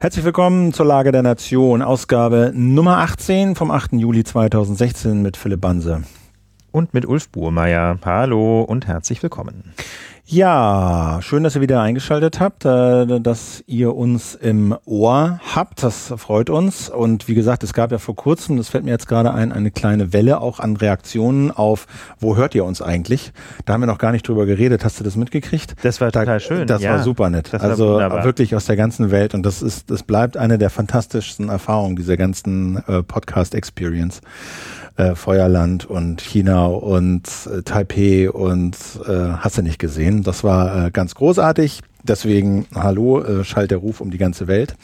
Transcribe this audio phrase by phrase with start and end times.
[0.00, 3.94] Herzlich willkommen zur Lage der Nation, Ausgabe Nummer 18 vom 8.
[3.94, 6.04] Juli 2016 mit Philipp Banse.
[6.70, 7.98] Und mit Ulf Burmeier.
[8.04, 9.74] Hallo und herzlich willkommen.
[10.30, 15.82] Ja, schön, dass ihr wieder eingeschaltet habt, äh, dass ihr uns im Ohr habt.
[15.82, 16.90] Das freut uns.
[16.90, 19.70] Und wie gesagt, es gab ja vor kurzem, das fällt mir jetzt gerade ein, eine
[19.70, 21.86] kleine Welle auch an Reaktionen auf,
[22.20, 23.32] wo hört ihr uns eigentlich?
[23.64, 24.84] Da haben wir noch gar nicht drüber geredet.
[24.84, 25.76] Hast du das mitgekriegt?
[25.80, 26.66] Das war total schön.
[26.66, 27.50] Das ja, war super nett.
[27.54, 28.22] war also wunderbar.
[28.22, 29.32] wirklich aus der ganzen Welt.
[29.32, 34.20] Und das ist, das bleibt eine der fantastischsten Erfahrungen dieser ganzen äh, Podcast-Experience.
[34.98, 40.17] Äh, Feuerland und China und äh, Taipei und äh, hast du nicht gesehen.
[40.22, 41.80] Das war äh, ganz großartig.
[42.02, 44.76] Deswegen, hallo, äh, schallt der Ruf um die ganze Welt.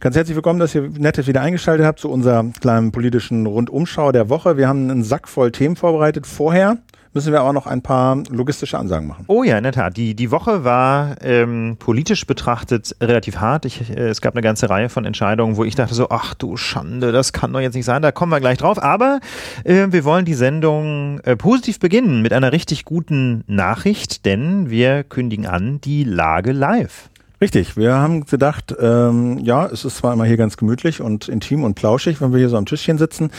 [0.00, 4.28] Ganz herzlich willkommen, dass ihr Nettes wieder eingeschaltet habt zu unserer kleinen politischen Rundumschau der
[4.28, 4.56] Woche.
[4.56, 6.26] Wir haben einen Sack voll Themen vorbereitet.
[6.26, 6.78] Vorher
[7.14, 9.24] müssen wir auch noch ein paar logistische Ansagen machen.
[9.28, 9.96] Oh ja, in der Tat.
[9.96, 13.64] Die, die Woche war ähm, politisch betrachtet relativ hart.
[13.64, 16.56] Ich, äh, es gab eine ganze Reihe von Entscheidungen, wo ich dachte so, ach du
[16.56, 18.02] Schande, das kann doch jetzt nicht sein.
[18.02, 18.82] Da kommen wir gleich drauf.
[18.82, 19.20] Aber
[19.64, 25.04] äh, wir wollen die Sendung äh, positiv beginnen mit einer richtig guten Nachricht, denn wir
[25.04, 27.08] kündigen an die Lage live.
[27.40, 31.62] Richtig, wir haben gedacht, ähm, ja, es ist zwar immer hier ganz gemütlich und intim
[31.62, 33.30] und plauschig, wenn wir hier so am Tischchen sitzen,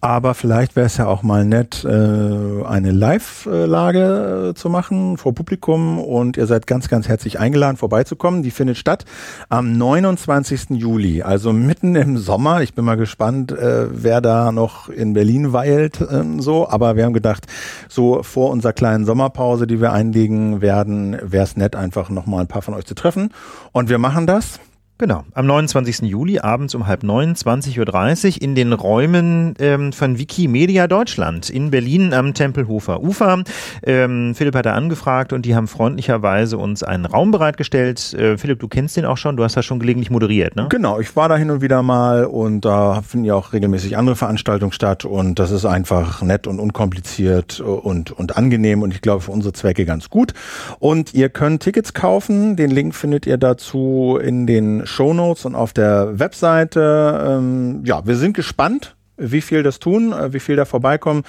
[0.00, 5.34] aber vielleicht wäre es ja auch mal nett, äh, eine Live-Lage äh, zu machen vor
[5.34, 8.42] Publikum und ihr seid ganz, ganz herzlich eingeladen, vorbeizukommen.
[8.42, 9.04] Die findet statt
[9.50, 10.70] am 29.
[10.70, 12.62] Juli, also mitten im Sommer.
[12.62, 17.04] Ich bin mal gespannt, äh, wer da noch in Berlin weilt, ähm, so, aber wir
[17.04, 17.46] haben gedacht,
[17.90, 22.48] so vor unserer kleinen Sommerpause, die wir einlegen werden, wäre es nett, einfach nochmal ein
[22.48, 23.30] paar von euch zu treffen.
[23.72, 24.60] Und wir machen das.
[25.02, 26.02] Genau, am 29.
[26.08, 31.72] Juli abends um halb neun, 20.30 Uhr in den Räumen ähm, von Wikimedia Deutschland in
[31.72, 33.42] Berlin am Tempelhofer Ufer.
[33.82, 38.14] Ähm, Philipp hat da angefragt und die haben freundlicherweise uns einen Raum bereitgestellt.
[38.14, 40.68] Äh, Philipp, du kennst den auch schon, du hast da schon gelegentlich moderiert, ne?
[40.68, 44.14] Genau, ich war da hin und wieder mal und da finden ja auch regelmäßig andere
[44.14, 49.22] Veranstaltungen statt und das ist einfach nett und unkompliziert und, und angenehm und ich glaube
[49.22, 50.32] für unsere Zwecke ganz gut.
[50.78, 55.72] Und ihr könnt Tickets kaufen, den Link findet ihr dazu in den Shownotes und auf
[55.72, 57.26] der Webseite.
[57.28, 61.22] Ähm, ja, wir sind gespannt, wie viel das tun, äh, wie viel da vorbeikommen.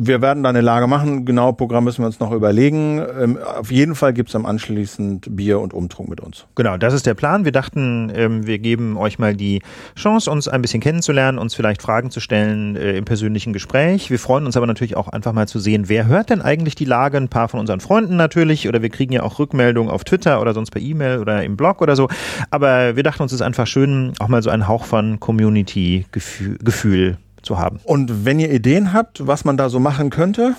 [0.00, 1.24] Wir werden da eine Lage machen.
[1.24, 3.04] Genau Programm müssen wir uns noch überlegen.
[3.20, 6.46] Ähm, auf jeden Fall gibt es am anschließend Bier und Umtrunk mit uns.
[6.54, 7.44] Genau, das ist der Plan.
[7.44, 9.60] Wir dachten, ähm, wir geben euch mal die
[9.96, 14.08] Chance, uns ein bisschen kennenzulernen, uns vielleicht Fragen zu stellen äh, im persönlichen Gespräch.
[14.08, 16.84] Wir freuen uns aber natürlich auch einfach mal zu sehen, wer hört denn eigentlich die
[16.84, 17.16] Lage?
[17.16, 20.54] Ein paar von unseren Freunden natürlich oder wir kriegen ja auch Rückmeldungen auf Twitter oder
[20.54, 22.08] sonst per E-Mail oder im Blog oder so.
[22.52, 26.58] Aber wir dachten uns, es ist einfach schön, auch mal so einen Hauch von Community-Gefühl
[26.62, 27.80] Gefühl zu haben.
[27.84, 30.54] Und wenn ihr Ideen habt, was man da so machen könnte,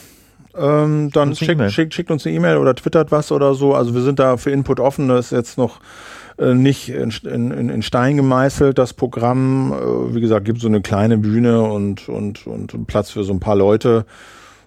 [0.58, 1.70] ähm, dann schickt, E-Mail.
[1.70, 3.76] schickt, schickt uns eine E-Mail oder twittert was oder so.
[3.76, 5.08] Also wir sind da für Input offen.
[5.08, 5.80] Das ist jetzt noch
[6.38, 9.74] äh, nicht in, in, in Stein gemeißelt, das Programm.
[9.74, 13.40] Äh, wie gesagt, gibt so eine kleine Bühne und, und, und Platz für so ein
[13.40, 14.06] paar Leute.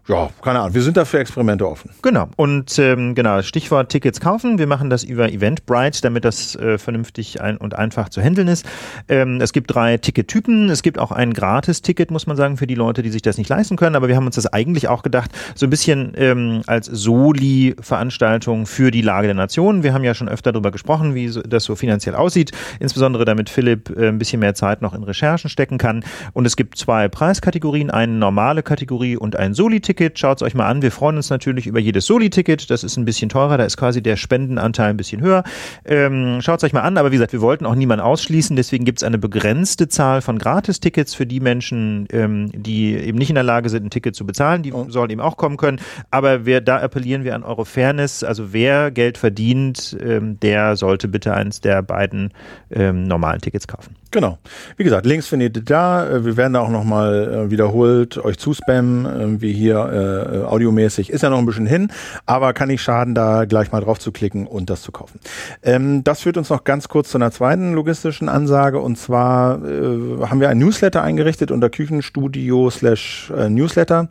[0.08, 0.74] Ja, keine Ahnung.
[0.74, 1.90] Wir sind da für Experimente offen.
[2.02, 2.28] Genau.
[2.34, 4.58] Und ähm, genau, Stichwort Tickets kaufen.
[4.58, 8.66] Wir machen das über Eventbrite, damit das äh, vernünftig ein und einfach zu handeln ist.
[9.08, 10.70] Ähm, es gibt drei Tickettypen.
[10.70, 13.48] Es gibt auch ein Gratis-Ticket, muss man sagen, für die Leute, die sich das nicht
[13.48, 13.94] leisten können.
[13.94, 18.90] Aber wir haben uns das eigentlich auch gedacht, so ein bisschen ähm, als Soli-Veranstaltung für
[18.90, 19.84] die Lage der Nation.
[19.84, 22.50] Wir haben ja schon öfter darüber gesprochen, wie so, das so finanziell aussieht.
[22.80, 26.04] Insbesondere damit Philipp äh, ein bisschen mehr Zeit noch in Recherchen stecken kann.
[26.32, 29.91] Und es gibt zwei Preiskategorien, eine normale Kategorie und ein Soli-Ticket.
[30.19, 30.82] Schaut es euch mal an.
[30.82, 32.70] Wir freuen uns natürlich über jedes Soli-Ticket.
[32.70, 33.58] Das ist ein bisschen teurer.
[33.58, 35.44] Da ist quasi der Spendenanteil ein bisschen höher.
[35.84, 36.98] Ähm, Schaut es euch mal an.
[36.98, 38.56] Aber wie gesagt, wir wollten auch niemanden ausschließen.
[38.56, 43.28] Deswegen gibt es eine begrenzte Zahl von Gratis-Tickets für die Menschen, ähm, die eben nicht
[43.31, 44.62] in der Lage sind, ein Ticket zu bezahlen.
[44.62, 45.81] Die sollen eben auch kommen können.
[46.10, 48.25] Aber wir, da appellieren wir an eure Fairness.
[48.25, 52.32] Also wer Geld verdient, ähm, der sollte bitte eins der beiden
[52.70, 53.97] ähm, normalen Tickets kaufen.
[54.10, 54.38] Genau.
[54.76, 56.08] Wie gesagt, Links findet ihr da.
[56.08, 61.10] Äh, Wir werden da auch nochmal äh, wiederholt euch zuspammen, wie hier äh, äh, audiomäßig.
[61.10, 61.91] Ist ja noch ein bisschen hin,
[62.26, 65.20] aber kann nicht schaden, da gleich mal drauf zu klicken und das zu kaufen.
[65.62, 70.26] Ähm, das führt uns noch ganz kurz zu einer zweiten logistischen Ansage und zwar äh,
[70.26, 74.08] haben wir ein Newsletter eingerichtet unter Küchenstudio slash äh, Newsletter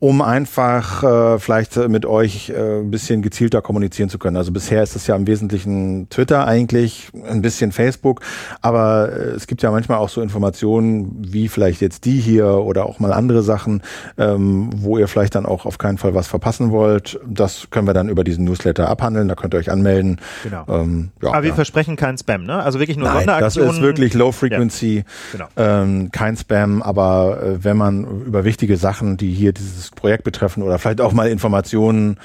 [0.00, 4.38] um einfach äh, vielleicht äh, mit euch äh, ein bisschen gezielter kommunizieren zu können.
[4.38, 8.22] Also bisher ist es ja im Wesentlichen Twitter eigentlich, ein bisschen Facebook,
[8.62, 12.86] aber äh, es gibt ja manchmal auch so Informationen wie vielleicht jetzt die hier oder
[12.86, 13.82] auch mal andere Sachen,
[14.16, 17.20] ähm, wo ihr vielleicht dann auch auf keinen Fall was verpassen wollt.
[17.26, 20.18] Das können wir dann über diesen Newsletter abhandeln, da könnt ihr euch anmelden.
[20.44, 20.64] Genau.
[20.68, 21.54] Ähm, ja, Aber wir ja.
[21.54, 22.62] versprechen keinen Spam, ne?
[22.62, 23.74] Also wirklich nur Nein, das Sonderaktionen.
[23.76, 25.46] ist wirklich Low Frequency, Genau.
[25.58, 30.62] ähm, kein Spam, aber äh, wenn man über wichtige Sachen, die hier dieses Projekt betreffen
[30.62, 32.18] oder vielleicht auch mal Informationen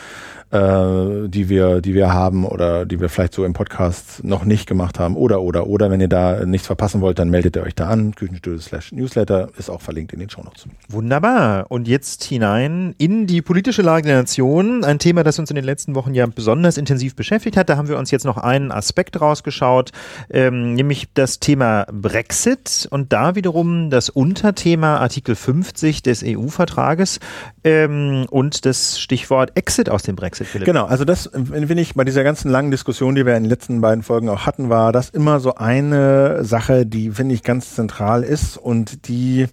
[0.56, 4.68] äh, die wir, die wir haben oder die wir vielleicht so im Podcast noch nicht
[4.68, 7.75] gemacht haben oder oder oder wenn ihr da nichts verpassen wollt, dann meldet ihr euch
[7.75, 8.16] da an.
[8.16, 10.68] Küchenstudio slash Newsletter ist auch verlinkt in den Shownotes.
[10.88, 11.66] Wunderbar.
[11.69, 14.84] Und jetzt hinein in die politische Lage der Nation.
[14.84, 17.69] Ein Thema, das uns in den letzten Wochen ja besonders intensiv beschäftigt hat.
[17.69, 19.92] Da haben wir uns jetzt noch einen Aspekt rausgeschaut,
[20.30, 27.19] ähm, nämlich das Thema Brexit und da wiederum das Unterthema Artikel 50 des EU-Vertrages
[27.63, 30.44] ähm, und das Stichwort Exit aus dem Brexit.
[30.45, 30.65] Philipp.
[30.65, 33.81] Genau, also das finde ich bei dieser ganzen langen Diskussion, die wir in den letzten
[33.81, 38.24] beiden Folgen auch hatten, war das immer so eine Sache, die finde ich ganz zentral
[38.24, 39.47] ist und die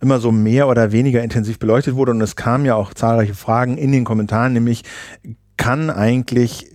[0.00, 3.78] immer so mehr oder weniger intensiv beleuchtet wurde und es kamen ja auch zahlreiche Fragen
[3.78, 4.82] in den Kommentaren, nämlich
[5.56, 6.66] kann eigentlich,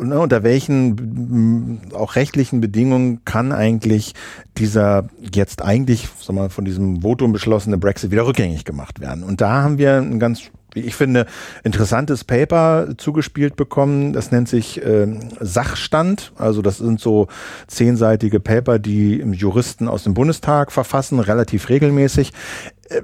[0.00, 4.14] ne, unter welchen auch rechtlichen Bedingungen kann eigentlich
[4.56, 9.24] dieser jetzt eigentlich, sag mal, von diesem Votum beschlossene Brexit wieder rückgängig gemacht werden?
[9.24, 10.42] Und da haben wir ein ganz
[10.74, 11.26] ich finde,
[11.64, 14.12] interessantes Paper zugespielt bekommen.
[14.12, 15.06] Das nennt sich äh,
[15.40, 16.32] Sachstand.
[16.36, 17.28] Also das sind so
[17.66, 22.32] zehnseitige Paper, die Juristen aus dem Bundestag verfassen, relativ regelmäßig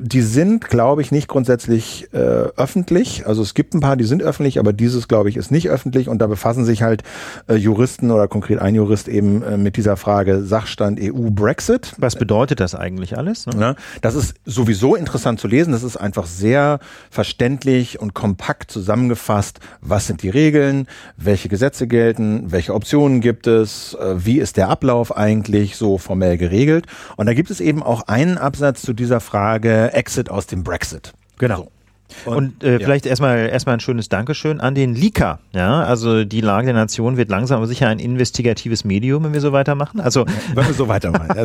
[0.00, 3.26] die sind, glaube ich, nicht grundsätzlich äh, öffentlich.
[3.26, 6.08] Also es gibt ein paar, die sind öffentlich, aber dieses, glaube ich, ist nicht öffentlich.
[6.08, 7.04] Und da befassen sich halt
[7.48, 11.92] äh, Juristen oder konkret ein Jurist eben äh, mit dieser Frage Sachstand EU-Brexit.
[11.98, 13.46] Was bedeutet das eigentlich alles?
[13.46, 13.76] Ne?
[14.00, 15.70] Das ist sowieso interessant zu lesen.
[15.72, 16.80] Das ist einfach sehr
[17.10, 19.60] verständlich und kompakt zusammengefasst.
[19.80, 20.88] Was sind die Regeln?
[21.16, 22.50] Welche Gesetze gelten?
[22.50, 23.94] Welche Optionen gibt es?
[23.94, 26.86] Äh, wie ist der Ablauf eigentlich so formell geregelt?
[27.16, 31.12] Und da gibt es eben auch einen Absatz zu dieser Frage, Exit aus dem Brexit.
[31.38, 31.56] Genau.
[31.56, 31.75] So.
[32.24, 32.78] Und, und äh, ja.
[32.78, 35.40] vielleicht erstmal erstmal ein schönes Dankeschön an den Leaker.
[35.52, 39.40] Ja, also die Lage der Nation wird langsam aber sicher ein investigatives Medium, wenn wir
[39.40, 40.00] so weitermachen.
[40.00, 40.24] Also
[40.54, 41.36] wenn wir so weitermachen.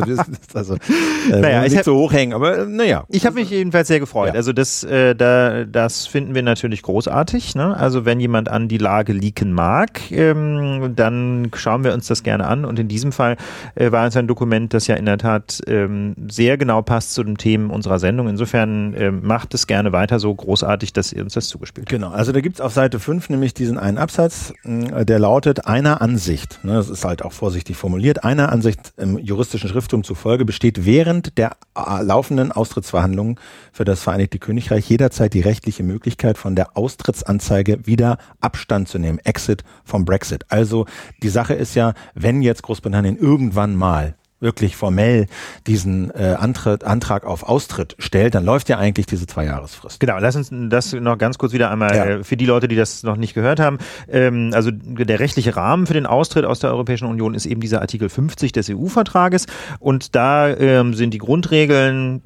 [0.54, 3.04] also, äh, naja, ich nicht hab, so hochhängen, aber äh, naja.
[3.08, 4.28] Ich habe mich jedenfalls sehr gefreut.
[4.28, 4.34] Ja.
[4.34, 7.54] Also das äh, da das finden wir natürlich großartig.
[7.54, 7.76] Ne?
[7.76, 12.46] Also wenn jemand an die Lage leaken mag, ähm, dann schauen wir uns das gerne
[12.46, 12.64] an.
[12.64, 13.36] Und in diesem Fall
[13.74, 17.22] äh, war es ein Dokument, das ja in der Tat ähm, sehr genau passt zu
[17.22, 18.28] den Themen unserer Sendung.
[18.28, 21.92] Insofern äh, macht es gerne weiter so groß großartig, dass ihr uns das zugespielt habt.
[21.92, 26.02] Genau, also da gibt's auf Seite 5 nämlich diesen einen Absatz, äh, der lautet, einer
[26.02, 30.84] Ansicht, ne, das ist halt auch vorsichtig formuliert, einer Ansicht im juristischen Schrifttum zufolge besteht
[30.84, 33.36] während der äh, laufenden Austrittsverhandlungen
[33.72, 39.20] für das Vereinigte Königreich jederzeit die rechtliche Möglichkeit, von der Austrittsanzeige wieder Abstand zu nehmen.
[39.20, 40.44] Exit vom Brexit.
[40.50, 40.84] Also
[41.22, 45.26] die Sache ist ja, wenn jetzt Großbritannien irgendwann mal wirklich formell
[45.66, 50.00] diesen äh, Antritt, Antrag auf Austritt stellt, dann läuft ja eigentlich diese Zweijahresfrist.
[50.00, 52.04] Genau, lass uns das noch ganz kurz wieder einmal ja.
[52.04, 53.78] äh, für die Leute, die das noch nicht gehört haben.
[54.08, 57.80] Ähm, also der rechtliche Rahmen für den Austritt aus der Europäischen Union ist eben dieser
[57.80, 59.46] Artikel 50 des EU-Vertrages
[59.78, 62.22] und da ähm, sind die Grundregeln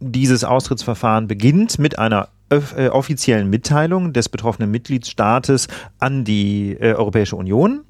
[0.00, 5.68] dieses Austrittsverfahren beginnt mit einer äh, offiziellen Mitteilung des betroffenen Mitgliedstaates
[5.98, 7.82] an die äh, Europäische Union.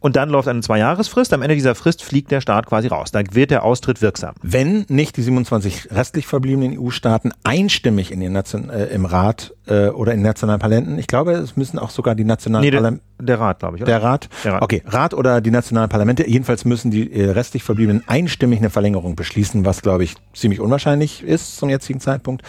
[0.00, 1.32] Und dann läuft eine Zweijahresfrist.
[1.32, 3.10] Am Ende dieser Frist fliegt der Staat quasi raus.
[3.10, 4.34] Da wird der Austritt wirksam.
[4.42, 9.88] Wenn nicht die 27 restlich verbliebenen EU-Staaten einstimmig in den Nation, äh, im Rat äh,
[9.88, 13.04] oder in nationalen Parlamenten, ich glaube, es müssen auch sogar die nationalen nee, Parlamente.
[13.20, 13.82] Der Rat, glaube ich.
[13.82, 13.92] Oder?
[13.92, 14.28] Der Rat?
[14.44, 14.62] der Rat?
[14.62, 16.28] Okay, Rat oder die nationalen Parlamente.
[16.28, 21.22] Jedenfalls müssen die äh, restlich verbliebenen einstimmig eine Verlängerung beschließen, was, glaube ich, ziemlich unwahrscheinlich
[21.22, 22.42] ist zum jetzigen Zeitpunkt.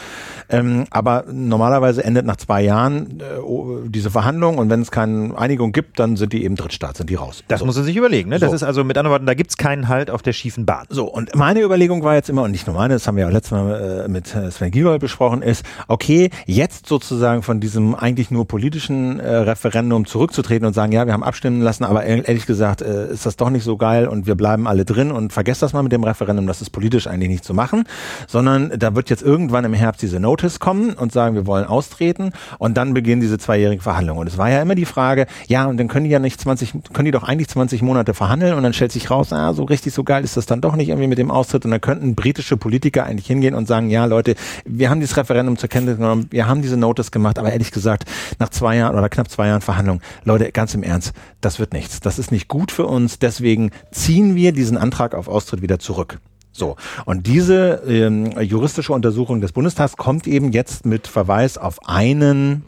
[0.49, 5.71] Ähm, aber normalerweise endet nach zwei Jahren äh, diese Verhandlung und wenn es keine Einigung
[5.71, 7.43] gibt, dann sind die eben Drittstaat, sind die raus.
[7.47, 7.65] Das so.
[7.67, 8.29] muss man sich überlegen.
[8.29, 8.39] Ne?
[8.39, 8.55] Das so.
[8.55, 10.85] ist also mit anderen Worten, da gibt es keinen Halt auf der schiefen Bahn.
[10.89, 13.29] So, und meine Überlegung war jetzt immer, und nicht nur meine, das haben wir ja
[13.29, 18.31] letztes Mal äh, mit äh, Sven Giegold besprochen, ist, okay, jetzt sozusagen von diesem eigentlich
[18.31, 22.81] nur politischen äh, Referendum zurückzutreten und sagen, ja, wir haben abstimmen lassen, aber ehrlich gesagt
[22.81, 25.73] äh, ist das doch nicht so geil und wir bleiben alle drin und vergesst das
[25.73, 27.83] mal mit dem Referendum, das ist politisch eigentlich nicht zu machen,
[28.27, 32.31] sondern da wird jetzt irgendwann im Herbst diese Notice kommen und sagen, wir wollen austreten
[32.59, 34.21] und dann beginnen diese zweijährigen Verhandlungen.
[34.21, 36.73] Und es war ja immer die Frage, ja, und dann können die ja nicht 20,
[36.93, 39.93] können die doch eigentlich 20 Monate verhandeln und dann stellt sich raus, ah, so richtig
[39.93, 42.57] so geil ist das dann doch nicht irgendwie mit dem Austritt und dann könnten britische
[42.57, 44.35] Politiker eigentlich hingehen und sagen, ja, Leute,
[44.65, 48.05] wir haben dieses Referendum zur Kenntnis genommen, wir haben diese Notice gemacht, aber ehrlich gesagt,
[48.39, 51.99] nach zwei Jahren oder knapp zwei Jahren Verhandlung, Leute, ganz im Ernst, das wird nichts.
[51.99, 56.19] Das ist nicht gut für uns, deswegen ziehen wir diesen Antrag auf Austritt wieder zurück.
[56.53, 62.63] So, und diese ähm, juristische Untersuchung des Bundestags kommt eben jetzt mit Verweis auf einen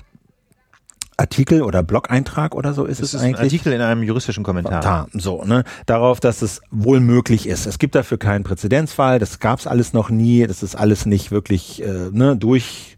[1.18, 3.38] Artikel oder Blog-Eintrag oder so ist es ist eigentlich.
[3.38, 4.82] Ein Artikel in einem juristischen Kommentar.
[4.82, 5.64] Da, so, ne?
[5.86, 7.68] Darauf, dass es wohl möglich ist.
[7.68, 11.32] Es gibt dafür keinen Präzedenzfall, das gab es alles noch nie, das ist alles nicht
[11.32, 12.98] wirklich äh, ne, durch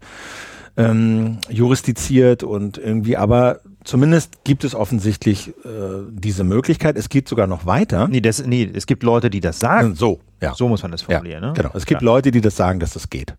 [0.78, 6.96] ähm, jurisdiziert und irgendwie, aber zumindest gibt es offensichtlich äh, diese Möglichkeit.
[6.96, 8.06] Es geht sogar noch weiter.
[8.08, 9.96] Nee, das, nee, es gibt Leute, die das sagen.
[9.96, 10.54] So, ja.
[10.54, 11.42] So muss man das formulieren.
[11.42, 11.54] Ja, ne?
[11.54, 11.70] Genau.
[11.74, 12.06] Es gibt ja.
[12.06, 13.34] Leute, die das sagen, dass das geht.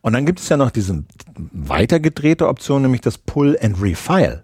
[0.00, 1.04] Und dann gibt es ja noch diese
[1.52, 4.42] weitergedrehte Option, nämlich das Pull and Refile.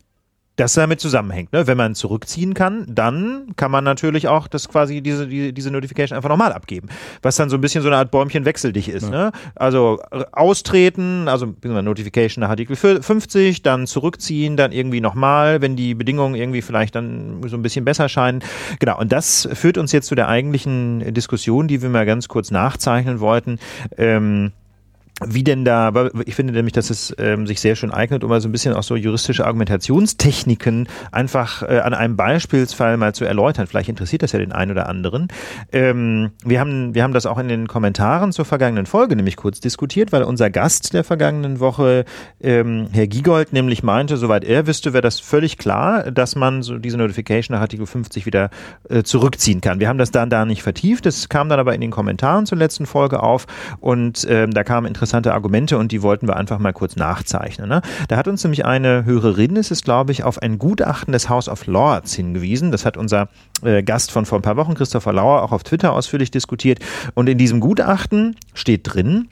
[0.58, 1.52] Das damit zusammenhängt.
[1.52, 1.66] Ne?
[1.66, 6.16] Wenn man zurückziehen kann, dann kann man natürlich auch das quasi diese, die, diese Notification
[6.16, 6.88] einfach nochmal abgeben.
[7.22, 9.04] Was dann so ein bisschen so eine Art Bäumchen wechseldig ist.
[9.04, 9.10] Ja.
[9.10, 9.32] Ne?
[9.54, 15.94] Also äh, austreten, also Notification nach Artikel 50, dann zurückziehen, dann irgendwie nochmal, wenn die
[15.94, 18.42] Bedingungen irgendwie vielleicht dann so ein bisschen besser scheinen.
[18.80, 22.50] Genau, und das führt uns jetzt zu der eigentlichen Diskussion, die wir mal ganz kurz
[22.50, 23.60] nachzeichnen wollten.
[23.96, 24.52] Ähm,
[25.26, 25.92] wie denn da,
[26.26, 28.74] ich finde nämlich, dass es ähm, sich sehr schön eignet, um mal so ein bisschen
[28.74, 33.66] auch so juristische Argumentationstechniken einfach äh, an einem Beispielsfall mal zu erläutern.
[33.66, 35.28] Vielleicht interessiert das ja den einen oder anderen.
[35.72, 39.58] Ähm, wir, haben, wir haben das auch in den Kommentaren zur vergangenen Folge nämlich kurz
[39.58, 42.04] diskutiert, weil unser Gast der vergangenen Woche,
[42.40, 46.78] ähm, Herr Giegold, nämlich meinte, soweit er wüsste, wäre das völlig klar, dass man so
[46.78, 48.50] diese Notification nach Artikel 50 wieder
[48.88, 49.80] äh, zurückziehen kann.
[49.80, 52.58] Wir haben das dann da nicht vertieft, das kam dann aber in den Kommentaren zur
[52.58, 53.46] letzten Folge auf
[53.80, 57.66] und ähm, da kam interessant interessante Argumente und die wollten wir einfach mal kurz nachzeichnen.
[57.66, 57.80] Ne?
[58.08, 61.48] Da hat uns nämlich eine Hörerin, es ist glaube ich, auf ein Gutachten des House
[61.48, 62.72] of Lords hingewiesen.
[62.72, 63.30] Das hat unser
[63.62, 66.80] äh, Gast von vor ein paar Wochen, Christopher Lauer, auch auf Twitter ausführlich diskutiert.
[67.14, 69.28] Und in diesem Gutachten steht drin,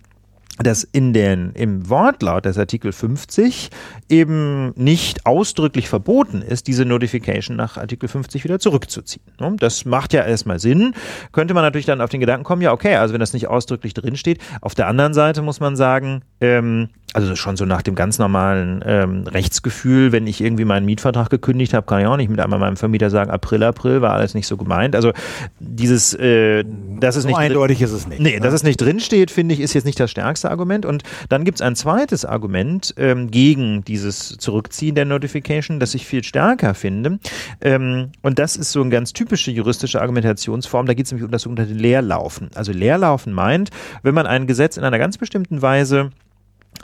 [0.58, 3.70] dass in den, im Wortlaut des Artikel 50
[4.08, 9.24] eben nicht ausdrücklich verboten ist, diese Notification nach Artikel 50 wieder zurückzuziehen.
[9.38, 9.56] Ne?
[9.58, 10.94] Das macht ja erstmal Sinn.
[11.32, 13.94] Könnte man natürlich dann auf den Gedanken kommen, ja, okay, also wenn das nicht ausdrücklich
[13.94, 14.40] drinsteht.
[14.60, 18.84] Auf der anderen Seite muss man sagen, ähm, also schon so nach dem ganz normalen
[18.84, 22.58] ähm, Rechtsgefühl, wenn ich irgendwie meinen Mietvertrag gekündigt habe, kann ich auch nicht mit einmal
[22.58, 24.94] meinem Vermieter sagen, April, April war alles nicht so gemeint.
[24.94, 25.12] Also
[25.58, 26.62] dieses, äh,
[27.00, 28.20] das ist so nicht eindeutig ist es nicht.
[28.20, 28.40] Nee, ne?
[28.40, 30.84] dass es nicht drinsteht, finde ich, ist jetzt nicht das stärkste Argument.
[30.84, 36.04] Und dann gibt es ein zweites Argument ähm, gegen dieses Zurückziehen der Notification, das ich
[36.04, 37.18] viel stärker finde.
[37.62, 40.84] Ähm, und das ist so eine ganz typische juristische Argumentationsform.
[40.84, 42.50] Da geht es nämlich um das sogenannte Leerlaufen.
[42.54, 43.70] Also Leerlaufen meint,
[44.02, 46.10] wenn man ein Gesetz in einer ganz bestimmten Weise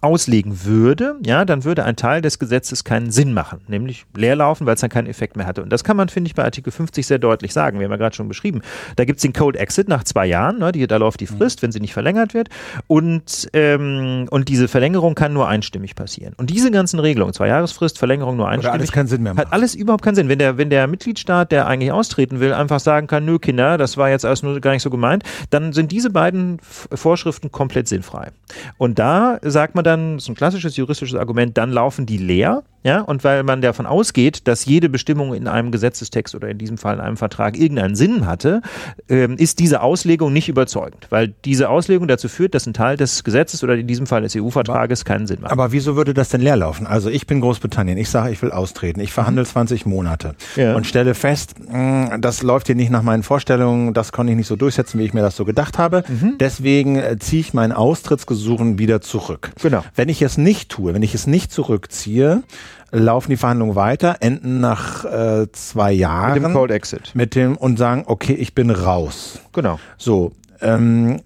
[0.00, 4.74] auslegen würde, ja, dann würde ein Teil des Gesetzes keinen Sinn machen, nämlich leerlaufen, weil
[4.74, 5.62] es dann keinen Effekt mehr hatte.
[5.62, 7.78] Und das kann man, finde ich, bei Artikel 50 sehr deutlich sagen.
[7.78, 8.62] Wir haben ja gerade schon beschrieben.
[8.96, 11.62] Da gibt es den Code Exit nach zwei Jahren, ne, die, da läuft die Frist,
[11.62, 12.48] wenn sie nicht verlängert wird.
[12.86, 16.34] Und, ähm, und diese Verlängerung kann nur einstimmig passieren.
[16.36, 19.46] Und diese ganzen Regelungen, zwei Jahresfrist, Verlängerung nur einstimmig, alles keinen Sinn mehr machen.
[19.46, 20.28] hat alles überhaupt keinen Sinn.
[20.28, 23.96] Wenn der, wenn der Mitgliedstaat, der eigentlich austreten will, einfach sagen kann, nö, Kinder, das
[23.96, 28.30] war jetzt alles nur gar nicht so gemeint, dann sind diese beiden Vorschriften komplett sinnfrei.
[28.78, 32.62] Und da sagt man dann, das ist ein klassisches juristisches Argument, dann laufen die leer
[32.84, 36.78] ja, und weil man davon ausgeht, dass jede Bestimmung in einem Gesetzestext oder in diesem
[36.78, 38.60] Fall in einem Vertrag irgendeinen Sinn hatte,
[39.08, 43.22] ähm, ist diese Auslegung nicht überzeugend, weil diese Auslegung dazu führt, dass ein Teil des
[43.22, 45.52] Gesetzes oder in diesem Fall des EU-Vertrages keinen Sinn macht.
[45.52, 46.86] Aber wieso würde das denn leer laufen?
[46.86, 49.48] Also ich bin Großbritannien, ich sage, ich will austreten, ich verhandle mhm.
[49.48, 50.74] 20 Monate ja.
[50.74, 54.36] und stelle fest, mh, mm, das läuft hier nicht nach meinen Vorstellungen, das konnte ich
[54.36, 56.02] nicht so durchsetzen, wie ich mir das so gedacht habe.
[56.08, 56.34] Mhm.
[56.40, 59.52] Deswegen äh, ziehe ich mein Austrittsgesuchen wieder zurück.
[59.62, 59.84] Genau.
[59.94, 62.42] Wenn ich es nicht tue, wenn ich es nicht zurückziehe,
[62.90, 66.34] laufen die Verhandlungen weiter, enden nach äh, zwei Jahren.
[66.34, 67.12] Mit dem Cold Exit.
[67.14, 69.40] Mit dem und sagen, okay, ich bin raus.
[69.52, 69.78] Genau.
[69.96, 70.32] So.
[70.60, 71.20] Ähm,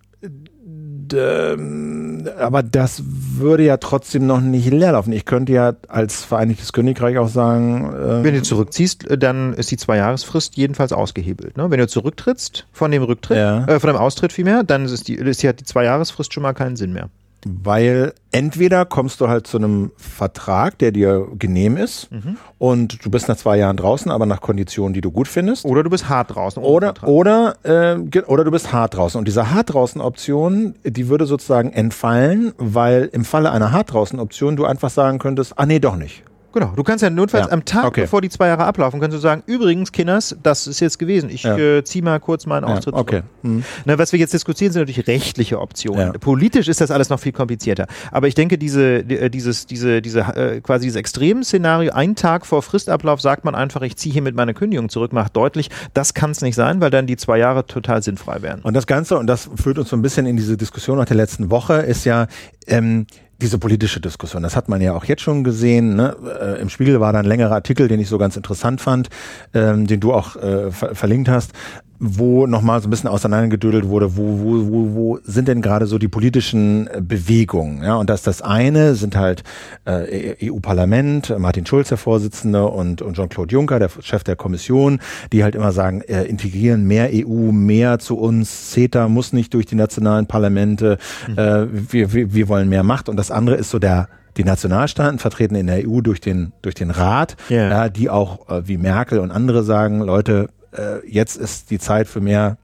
[2.39, 5.13] aber das würde ja trotzdem noch nicht leer laufen.
[5.13, 7.93] Ich könnte ja als Vereinigtes Königreich auch sagen.
[7.95, 11.57] Ähm, Wenn du zurückziehst, äh, dann ist die Zweijahresfrist jedenfalls ausgehebelt.
[11.57, 11.71] Ne?
[11.71, 13.65] Wenn du zurücktrittst von dem Rücktritt, ja.
[13.67, 16.77] äh, von dem Austritt vielmehr, dann ist die, ist die, die Zweijahresfrist schon mal keinen
[16.77, 17.09] Sinn mehr.
[17.49, 22.39] Weil entweder kommst du halt zu einem Vertrag, der dir genehm ist mhm.
[22.59, 25.65] und du bist nach zwei Jahren draußen, aber nach Konditionen, die du gut findest.
[25.65, 26.61] Oder du bist hart draußen.
[26.61, 29.17] Oder, oder, äh, oder du bist hart draußen.
[29.17, 34.19] Und diese hart draußen Option, die würde sozusagen entfallen, weil im Falle einer hart draußen
[34.19, 36.25] Option du einfach sagen könntest, ah nee, doch nicht.
[36.57, 37.53] Genau, du kannst ja notfalls ja.
[37.53, 38.01] am Tag, okay.
[38.03, 41.29] bevor die zwei Jahre ablaufen, kannst du sagen, übrigens, Kinders, das ist jetzt gewesen.
[41.29, 41.55] Ich ja.
[41.55, 43.23] äh, ziehe mal kurz meinen Austritt ja, okay.
[43.43, 43.63] Mhm.
[43.85, 46.15] Na, was wir jetzt diskutieren, sind natürlich rechtliche Optionen.
[46.15, 47.87] Politisch ist das alles noch viel komplizierter.
[48.11, 52.63] Aber ich denke, diese, äh, dieses, diese, diese, äh, quasi dieses Extremszenario, einen Tag vor
[52.63, 56.31] Fristablauf sagt man einfach, ich ziehe hier mit meiner Kündigung zurück, macht deutlich, das kann
[56.31, 58.63] es nicht sein, weil dann die zwei Jahre total sinnfrei wären.
[58.63, 61.19] Und das Ganze, und das führt uns so ein bisschen in diese Diskussion nach der
[61.19, 62.29] letzten Woche, ist ja,
[62.67, 63.07] ähm,
[63.41, 65.95] diese politische Diskussion, das hat man ja auch jetzt schon gesehen.
[65.95, 66.17] Ne?
[66.41, 69.09] Äh, Im Spiegel war da ein längerer Artikel, den ich so ganz interessant fand,
[69.53, 71.53] ähm, den du auch äh, ver verlinkt hast,
[71.99, 75.99] wo nochmal so ein bisschen auseinandergedödelt wurde, wo, wo, wo, wo sind denn gerade so
[75.99, 77.83] die politischen äh, Bewegungen?
[77.83, 79.43] Ja, und das das eine sind halt
[79.85, 85.01] äh, EU-Parlament, Martin Schulz, der Vorsitzende, und, und Jean-Claude Juncker, der Chef der Kommission,
[85.33, 89.67] die halt immer sagen, äh, integrieren mehr EU, mehr zu uns, CETA muss nicht durch
[89.67, 90.99] die nationalen Parlamente,
[91.29, 91.39] mhm.
[91.39, 93.09] äh, wir, wir, wir wollen mehr Macht.
[93.09, 96.75] Und das andere ist so der die Nationalstaaten vertreten in der EU durch den durch
[96.75, 97.71] den Rat, yeah.
[97.71, 102.09] ja, die auch äh, wie Merkel und andere sagen, Leute, äh, jetzt ist die Zeit
[102.09, 102.57] für mehr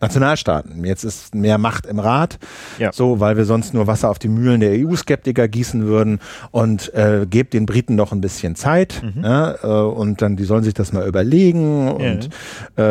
[0.00, 0.84] Nationalstaaten.
[0.84, 2.38] Jetzt ist mehr Macht im Rat,
[2.78, 2.92] Ja.
[2.92, 6.18] so, weil wir sonst nur Wasser auf die Mühlen der EU-Skeptiker gießen würden.
[6.50, 10.62] Und äh, gebt den Briten noch ein bisschen Zeit ja, äh, und dann die sollen
[10.62, 11.90] sich das mal überlegen.
[11.90, 12.28] Und
[12.76, 12.82] äh,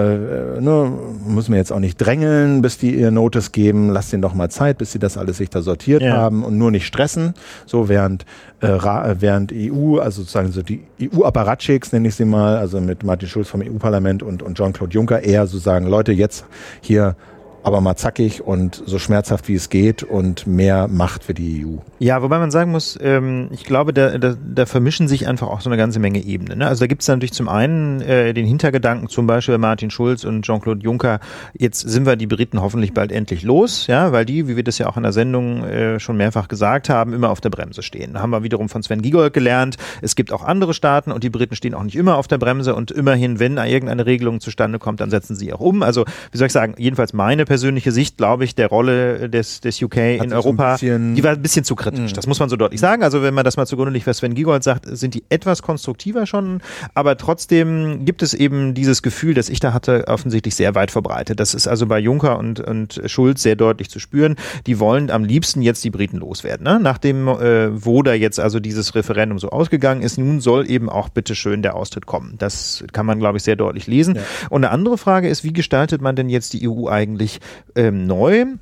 [0.56, 0.92] äh, ne,
[1.28, 4.50] müssen wir jetzt auch nicht drängeln, bis die ihr Notice geben, lasst ihnen doch mal
[4.50, 6.14] Zeit, bis sie das alles sich da sortiert Ja.
[6.14, 7.36] haben und nur nicht stressen,
[7.68, 12.58] so während äh, äh, während EU, also sozusagen so die EU-Apparatschicks, nenne ich sie mal,
[12.58, 16.46] also mit Martin Schulz vom EU-Parlament und, und Jean-Claude Juncker eher so sagen, Leute, jetzt
[16.82, 17.16] hier
[17.64, 21.78] aber mal zackig und so schmerzhaft wie es geht und mehr Macht für die EU.
[22.00, 25.62] Ja, wobei man sagen muss, ähm, ich glaube, da, da, da vermischen sich einfach auch
[25.62, 26.60] so eine ganze Menge Ebenen.
[26.60, 26.68] Ne?
[26.68, 30.44] Also da gibt es natürlich zum einen äh, den Hintergedanken, zum Beispiel Martin Schulz und
[30.44, 31.20] Jean-Claude Juncker,
[31.54, 34.78] jetzt sind wir die Briten hoffentlich bald endlich los, ja, weil die, wie wir das
[34.78, 38.14] ja auch in der Sendung äh, schon mehrfach gesagt haben, immer auf der Bremse stehen.
[38.14, 41.30] Da haben wir wiederum von Sven Giegold gelernt, es gibt auch andere Staaten und die
[41.30, 45.00] Briten stehen auch nicht immer auf der Bremse und immerhin, wenn irgendeine Regelung zustande kommt,
[45.00, 45.84] dann setzen sie auch um.
[45.84, 49.80] Also, wie soll ich sagen, jedenfalls meine persönliche Sicht, glaube ich, der Rolle des, des
[49.80, 52.12] UK in so ein Europa, die war ein bisschen zu kritisch.
[52.12, 53.04] Das muss man so deutlich sagen.
[53.04, 56.26] Also wenn man das mal zugrunde liegt, was Sven Giegold sagt, sind die etwas konstruktiver
[56.26, 56.62] schon,
[56.96, 61.40] aber trotzdem gibt es eben dieses Gefühl, das ich da hatte, offensichtlich sehr weit verbreitet.
[61.40, 64.36] Das ist also bei Juncker und, und Schulz sehr deutlich zu spüren.
[64.66, 66.64] Die wollen am liebsten jetzt die Briten loswerden.
[66.64, 66.80] Ne?
[66.82, 71.10] Nachdem, äh, wo da jetzt also dieses Referendum so ausgegangen ist, nun soll eben auch
[71.10, 72.34] bitteschön der Austritt kommen.
[72.40, 74.18] Das kann man, glaube ich, sehr deutlich lesen.
[74.50, 77.40] Und eine andere Frage ist, wie gestaltet man denn jetzt die EU eigentlich
[77.76, 78.56] ähm, neu?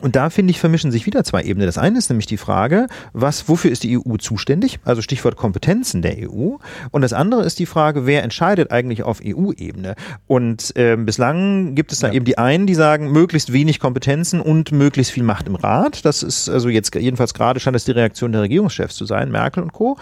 [0.00, 1.66] Und da finde ich, vermischen sich wieder zwei Ebenen.
[1.66, 4.78] Das eine ist nämlich die Frage, was, wofür ist die EU zuständig?
[4.84, 6.56] Also Stichwort Kompetenzen der EU.
[6.90, 9.94] Und das andere ist die Frage, wer entscheidet eigentlich auf EU-Ebene?
[10.26, 14.72] Und ähm, bislang gibt es da eben die einen, die sagen, möglichst wenig Kompetenzen und
[14.72, 16.04] möglichst viel Macht im Rat.
[16.04, 19.62] Das ist also jetzt jedenfalls gerade scheint das die Reaktion der Regierungschefs zu sein, Merkel
[19.62, 19.96] und Co.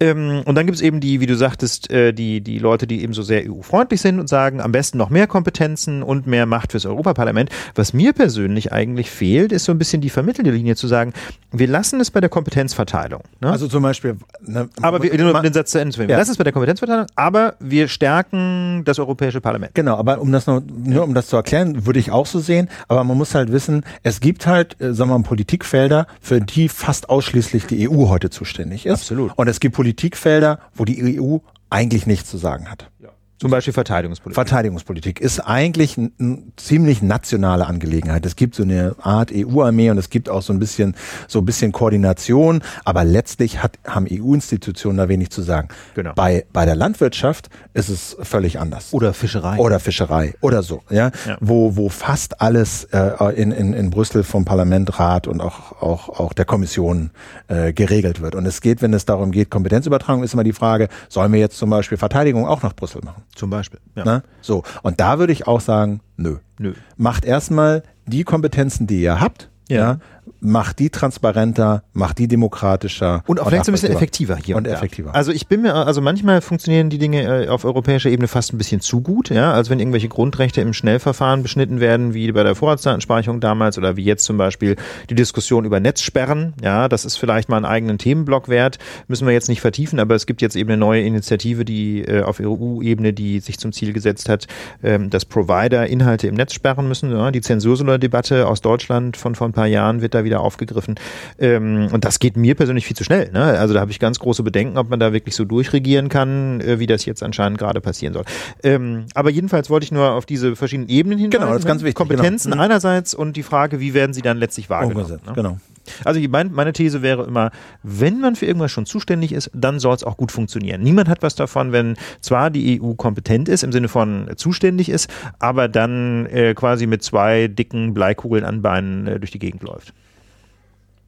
[0.00, 3.02] Ähm, und dann gibt es eben die, wie du sagtest, äh, die, die Leute, die
[3.02, 6.72] eben so sehr EU-freundlich sind und sagen, am besten noch mehr Kompetenzen und mehr Macht
[6.72, 7.50] fürs Europaparlament.
[7.74, 11.12] Was mir persönlich eigentlich fehlt, ist so ein bisschen die vermittelnde Linie zu sagen,
[11.52, 13.22] wir lassen es bei der Kompetenzverteilung.
[13.40, 13.50] Ne?
[13.50, 14.16] Also zum Beispiel.
[14.40, 16.08] Ne, aber wir, um den Satz zu Ende zu bringen.
[16.08, 16.18] Wir Ja.
[16.18, 19.74] lassen es bei der Kompetenzverteilung, aber wir stärken das Europäische Parlament.
[19.74, 22.68] Genau, aber um das noch, nur um das zu erklären, würde ich auch so sehen.
[22.88, 26.68] Aber man muss halt wissen, es gibt halt, äh, sagen wir mal, Politikfelder, für die
[26.68, 28.92] fast ausschließlich die EU heute zuständig ist.
[28.92, 29.32] Absolut.
[29.36, 31.38] Und es gibt Politikfelder, wo die EU
[31.70, 32.90] eigentlich nichts zu sagen hat.
[33.38, 34.34] Zum Beispiel Verteidigungspolitik.
[34.34, 38.24] Verteidigungspolitik ist eigentlich eine ziemlich nationale Angelegenheit.
[38.24, 40.94] Es gibt so eine Art EU-Armee und es gibt auch so ein bisschen
[41.28, 45.68] so ein bisschen Koordination, aber letztlich hat, haben EU-Institutionen da wenig zu sagen.
[45.94, 46.12] Genau.
[46.14, 48.94] Bei bei der Landwirtschaft ist es völlig anders.
[48.94, 49.58] Oder Fischerei.
[49.58, 51.36] Oder Fischerei oder so, ja, Ja.
[51.40, 56.08] wo wo fast alles äh, in, in in Brüssel vom Parlament, Rat und auch auch
[56.20, 57.10] auch der Kommission
[57.48, 58.34] äh, geregelt wird.
[58.34, 61.58] Und es geht, wenn es darum geht, Kompetenzübertragung, ist immer die Frage: Sollen wir jetzt
[61.58, 63.22] zum Beispiel Verteidigung auch nach Brüssel machen?
[63.34, 63.80] Zum Beispiel.
[63.94, 64.04] Ja.
[64.04, 64.22] Ne?
[64.40, 64.62] So.
[64.82, 66.38] Und da würde ich auch sagen, nö.
[66.58, 66.74] Nö.
[66.96, 69.50] Macht erstmal die Kompetenzen, die ihr habt.
[69.68, 69.76] Ja.
[69.76, 69.98] Ja.
[70.40, 73.22] Macht die transparenter, macht die demokratischer.
[73.26, 74.72] Und auch vielleicht so ein bisschen effektiver hier Und da.
[74.72, 75.14] effektiver.
[75.14, 78.58] Also ich bin mir, also manchmal funktionieren die Dinge äh, auf europäischer Ebene fast ein
[78.58, 79.52] bisschen zu gut, ja.
[79.52, 84.04] Also wenn irgendwelche Grundrechte im Schnellverfahren beschnitten werden, wie bei der Vorratsdatenspeicherung damals oder wie
[84.04, 84.76] jetzt zum Beispiel
[85.10, 89.32] die Diskussion über Netzsperren, ja, das ist vielleicht mal einen eigenen Themenblock wert, müssen wir
[89.32, 93.12] jetzt nicht vertiefen, aber es gibt jetzt eben eine neue Initiative, die äh, auf EU-Ebene,
[93.12, 94.46] die sich zum Ziel gesetzt hat,
[94.82, 97.10] ähm, dass Provider Inhalte im Netz sperren müssen.
[97.10, 97.30] Ja.
[97.30, 100.96] Die Zensurdebatte aus Deutschland von vor ein paar Jahren wird da wieder aufgegriffen.
[101.38, 103.30] Ähm, und das geht mir persönlich viel zu schnell.
[103.32, 103.42] Ne?
[103.42, 106.78] Also da habe ich ganz große Bedenken, ob man da wirklich so durchregieren kann, äh,
[106.78, 108.24] wie das jetzt anscheinend gerade passieren soll.
[108.62, 111.40] Ähm, aber jedenfalls wollte ich nur auf diese verschiedenen Ebenen hinweisen.
[111.40, 112.62] Genau, das ist ganz wichtig, Kompetenzen genau.
[112.62, 112.70] Mhm.
[112.70, 115.20] einerseits und die Frage, wie werden sie dann letztlich wahrgenommen.
[115.26, 115.32] Ne?
[115.34, 115.58] Genau.
[116.04, 117.50] Also mein, meine These wäre immer,
[117.82, 120.82] wenn man für irgendwas schon zuständig ist, dann soll es auch gut funktionieren.
[120.82, 125.10] Niemand hat was davon, wenn zwar die EU kompetent ist, im Sinne von zuständig ist,
[125.38, 129.92] aber dann äh, quasi mit zwei dicken Bleikugeln an Beinen äh, durch die Gegend läuft.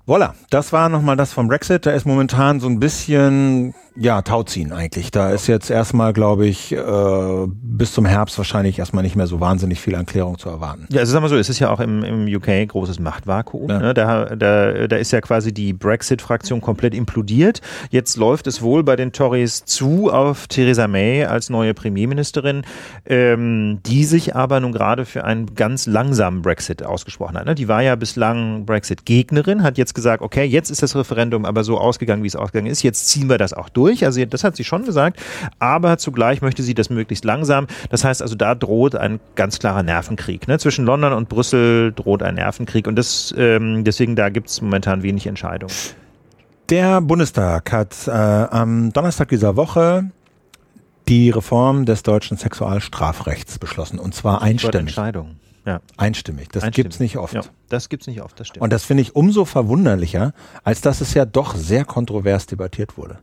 [0.09, 1.85] Voilà, das war nochmal das vom Brexit.
[1.85, 5.11] Da ist momentan so ein bisschen, ja, Tauziehen eigentlich.
[5.11, 9.41] Da ist jetzt erstmal, glaube ich, äh, bis zum Herbst wahrscheinlich erstmal nicht mehr so
[9.41, 10.87] wahnsinnig viel an Klärung zu erwarten.
[10.91, 13.69] Ja, also sagen wir so, es ist ja auch im, im UK großes Machtvakuum.
[13.69, 13.79] Ja.
[13.81, 13.95] Ne?
[13.95, 17.61] Da, da, da ist ja quasi die Brexit-Fraktion komplett implodiert.
[17.91, 22.63] Jetzt läuft es wohl bei den Tories zu auf Theresa May als neue Premierministerin,
[23.05, 27.47] ähm, die sich aber nun gerade für einen ganz langsamen Brexit ausgesprochen hat.
[27.47, 27.57] Ne?
[27.57, 31.79] Die war ja bislang Brexit-Gegnerin, hat jetzt gesagt, okay, jetzt ist das Referendum aber so
[31.79, 32.85] ausgegangen, wie es ausgegangen ist.
[32.85, 33.88] Jetzt ziehen wir das auch durch.
[34.05, 35.21] Also das hat sie schon gesagt,
[35.59, 37.67] aber zugleich möchte sie das möglichst langsam.
[37.91, 40.49] Das heißt also, da droht ein ganz klarer Nervenkrieg.
[40.49, 40.59] Ne?
[40.59, 45.03] Zwischen London und Brüssel droht ein Nervenkrieg und das, ähm, deswegen da gibt es momentan
[45.03, 45.75] wenig Entscheidungen.
[46.69, 50.11] Der Bundestag hat äh, am Donnerstag dieser Woche
[51.09, 54.89] die Reform des deutschen Sexualstrafrechts beschlossen und zwar einstimmig.
[54.89, 55.41] Entscheidungen.
[55.65, 55.81] Ja.
[55.99, 56.49] Einstimmig.
[56.49, 57.35] Das gibt es nicht oft.
[57.35, 58.63] Ja, das gibt es nicht oft, das stimmt.
[58.63, 60.33] Und das finde ich umso verwunderlicher,
[60.65, 63.19] als dass es ja doch sehr kontrovers debattiert wurde.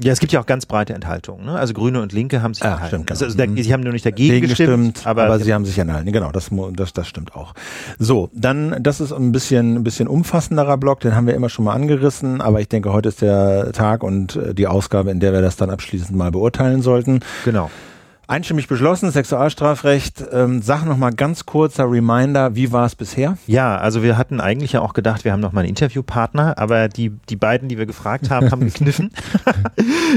[0.00, 1.44] Ja, es gibt ja auch ganz breite Enthaltungen.
[1.44, 1.58] Ne?
[1.58, 2.88] Also Grüne und Linke haben sich ah, enthalten.
[2.88, 3.20] Stimmt, genau.
[3.20, 5.76] also, also, sie haben nur nicht dagegen Gegen gestimmt, gestimmt aber, aber sie haben sich
[5.76, 6.12] enthalten.
[6.12, 7.54] Genau, das, das, das stimmt auch.
[7.98, 11.64] So, dann, das ist ein bisschen, ein bisschen umfassenderer Block, den haben wir immer schon
[11.64, 15.32] mal angerissen, aber ich denke, heute ist der Tag und äh, die Ausgabe, in der
[15.32, 17.20] wir das dann abschließend mal beurteilen sollten.
[17.44, 17.68] Genau.
[18.28, 20.22] Einstimmig beschlossen, Sexualstrafrecht.
[20.32, 23.38] Ähm, sag noch mal ganz kurzer Reminder, wie war es bisher?
[23.46, 26.90] Ja, also wir hatten eigentlich ja auch gedacht, wir haben noch mal einen Interviewpartner, aber
[26.90, 29.12] die, die beiden, die wir gefragt haben, haben gekniffen.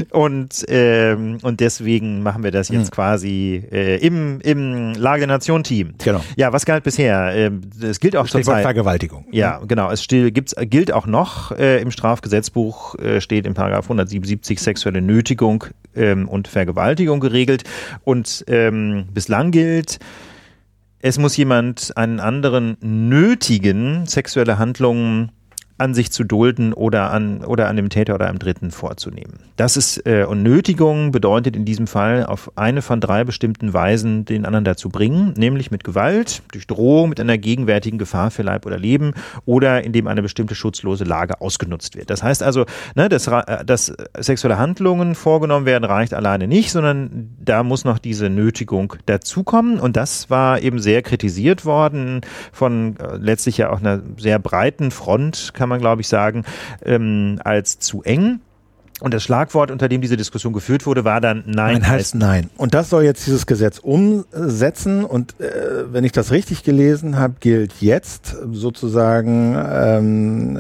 [0.09, 2.95] und, ähm, und deswegen machen wir das jetzt mhm.
[2.95, 5.93] quasi äh, im, im Lage der Nation Team.
[6.03, 6.21] Genau.
[6.35, 7.33] Ja, was galt bisher?
[7.33, 8.63] Ähm, es gilt auch zur Zeit.
[8.63, 9.23] Vergewaltigung.
[9.31, 9.89] Ja, genau.
[9.89, 15.01] Es still, gibt's, gilt auch noch äh, im Strafgesetzbuch, äh, steht im Paragraph 177 sexuelle
[15.01, 15.63] Nötigung
[15.95, 17.63] ähm, und Vergewaltigung geregelt.
[18.03, 19.99] Und ähm, bislang gilt,
[20.99, 25.31] es muss jemand einen anderen nötigen, sexuelle Handlungen
[25.81, 29.39] an sich zu dulden oder an, oder an dem Täter oder einem Dritten vorzunehmen.
[29.57, 34.23] Das ist, äh, und Nötigung bedeutet in diesem Fall auf eine von drei bestimmten Weisen
[34.25, 38.65] den anderen dazu bringen, nämlich mit Gewalt, durch Drohung, mit einer gegenwärtigen Gefahr für Leib
[38.65, 39.13] oder Leben
[39.45, 42.09] oder indem eine bestimmte schutzlose Lage ausgenutzt wird.
[42.09, 42.65] Das heißt also,
[42.95, 47.97] ne, dass, äh, dass sexuelle Handlungen vorgenommen werden, reicht alleine nicht, sondern da muss noch
[47.97, 53.79] diese Nötigung dazukommen und das war eben sehr kritisiert worden von äh, letztlich ja auch
[53.79, 56.45] einer sehr breiten Front, kann man glaube ich sagen,
[56.85, 58.41] ähm, als zu eng.
[59.01, 61.73] Und das Schlagwort, unter dem diese Diskussion geführt wurde, war dann Nein.
[61.73, 62.51] Nein heißt Nein.
[62.55, 65.03] Und das soll jetzt dieses Gesetz umsetzen.
[65.03, 70.59] Und äh, wenn ich das richtig gelesen habe, gilt jetzt sozusagen, ähm,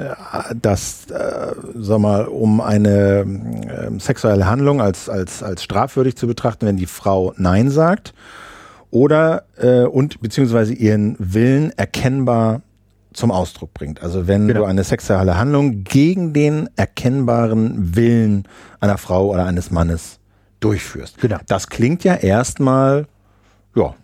[0.59, 6.65] dass, äh, sag mal, um eine äh, sexuelle Handlung als, als, als strafwürdig zu betrachten,
[6.65, 8.15] wenn die Frau Nein sagt
[8.89, 12.61] oder äh, und beziehungsweise ihren Willen erkennbar
[13.13, 14.01] zum Ausdruck bringt.
[14.01, 14.61] Also wenn genau.
[14.61, 18.47] du eine sexuelle Handlung gegen den erkennbaren Willen
[18.79, 20.19] einer Frau oder eines Mannes
[20.59, 21.19] durchführst.
[21.19, 21.37] Genau.
[21.47, 23.07] Das klingt ja erstmal,
[23.75, 23.95] ja,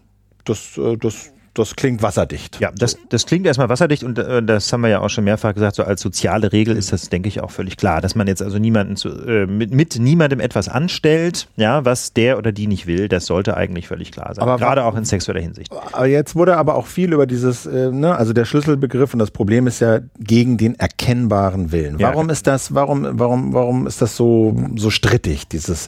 [0.44, 2.60] das, äh, das das klingt wasserdicht.
[2.60, 5.54] Ja, das, das klingt erstmal wasserdicht und äh, das haben wir ja auch schon mehrfach
[5.54, 8.42] gesagt, so als soziale Regel ist das, denke ich, auch völlig klar, dass man jetzt
[8.42, 12.88] also niemanden zu, äh, mit, mit niemandem etwas anstellt, ja, was der oder die nicht
[12.88, 14.44] will, das sollte eigentlich völlig klar sein.
[14.44, 15.72] Aber gerade auch in sexueller Hinsicht.
[15.92, 19.32] Aber jetzt wurde aber auch viel über dieses, äh, ne, also der Schlüsselbegriff und das
[19.32, 22.00] Problem ist ja gegen den erkennbaren Willen.
[22.00, 22.34] Warum ja.
[22.34, 25.88] ist das, warum, warum, warum ist das so, so strittig, dieses,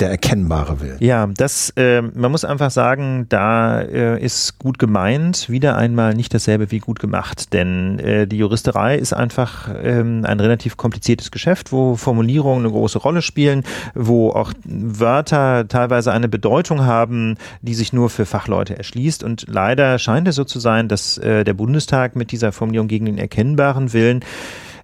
[0.00, 0.96] der erkennbare Willen?
[1.00, 6.14] Ja, das, äh, man muss einfach sagen, da äh, ist gut gemacht gemeint, wieder einmal
[6.14, 7.52] nicht dasselbe wie gut gemacht.
[7.52, 12.98] Denn äh, die Juristerei ist einfach ähm, ein relativ kompliziertes Geschäft, wo Formulierungen eine große
[12.98, 13.62] Rolle spielen,
[13.94, 19.22] wo auch Wörter teilweise eine Bedeutung haben, die sich nur für Fachleute erschließt.
[19.22, 23.04] Und leider scheint es so zu sein, dass äh, der Bundestag mit dieser Formulierung gegen
[23.04, 24.24] den erkennbaren Willen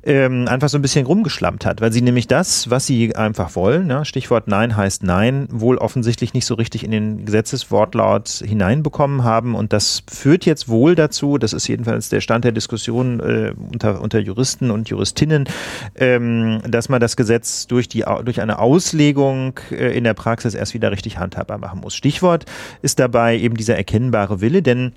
[0.04, 3.86] ähm, einfach so ein bisschen rumgeschlampt hat, weil sie nämlich das, was sie einfach wollen,
[3.86, 9.54] ne, Stichwort Nein heißt Nein, wohl offensichtlich nicht so richtig in den Gesetzeswortlaut hineinbekommen haben.
[9.54, 14.00] Und das führt jetzt wohl dazu, das ist jedenfalls der Stand der Diskussion äh, unter,
[14.00, 15.48] unter Juristen und Juristinnen,
[15.96, 20.74] ähm, dass man das Gesetz durch, die, durch eine Auslegung äh, in der Praxis erst
[20.74, 21.94] wieder richtig handhabbar machen muss.
[21.94, 22.46] Stichwort
[22.82, 24.92] ist dabei eben dieser erkennbare Wille, denn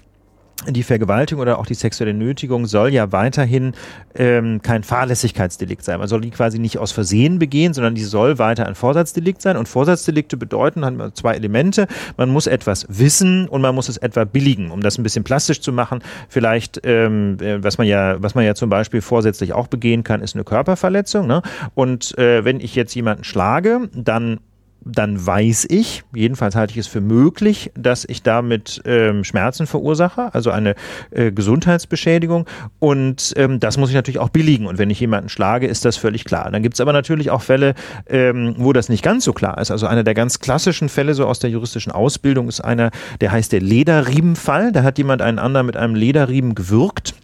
[0.67, 3.73] die Vergewaltigung oder auch die sexuelle Nötigung soll ja weiterhin
[4.15, 5.99] ähm, kein Fahrlässigkeitsdelikt sein.
[5.99, 9.57] Man soll die quasi nicht aus Versehen begehen, sondern die soll weiter ein Vorsatzdelikt sein.
[9.57, 11.87] Und Vorsatzdelikte bedeuten haben zwei Elemente.
[12.17, 15.61] Man muss etwas wissen und man muss es etwa billigen, um das ein bisschen plastisch
[15.61, 15.99] zu machen.
[16.29, 20.21] Vielleicht, ähm, äh, was man ja, was man ja zum Beispiel vorsätzlich auch begehen kann,
[20.21, 21.27] ist eine Körperverletzung.
[21.27, 21.41] Ne?
[21.73, 24.39] Und äh, wenn ich jetzt jemanden schlage, dann
[24.85, 30.33] dann weiß ich, jedenfalls halte ich es für möglich, dass ich damit ähm, Schmerzen verursache,
[30.33, 30.75] also eine
[31.09, 32.45] äh, Gesundheitsbeschädigung.
[32.77, 34.67] Und ähm, das muss ich natürlich auch billigen.
[34.67, 36.51] Und wenn ich jemanden schlage, ist das völlig klar.
[36.51, 37.73] Dann gibt es aber natürlich auch Fälle,
[38.07, 39.71] ähm, wo das nicht ganz so klar ist.
[39.71, 43.51] Also einer der ganz klassischen Fälle so aus der juristischen Ausbildung ist einer, der heißt
[43.51, 44.71] der Lederriemenfall.
[44.71, 47.15] Da hat jemand einen anderen mit einem Lederriemen gewürgt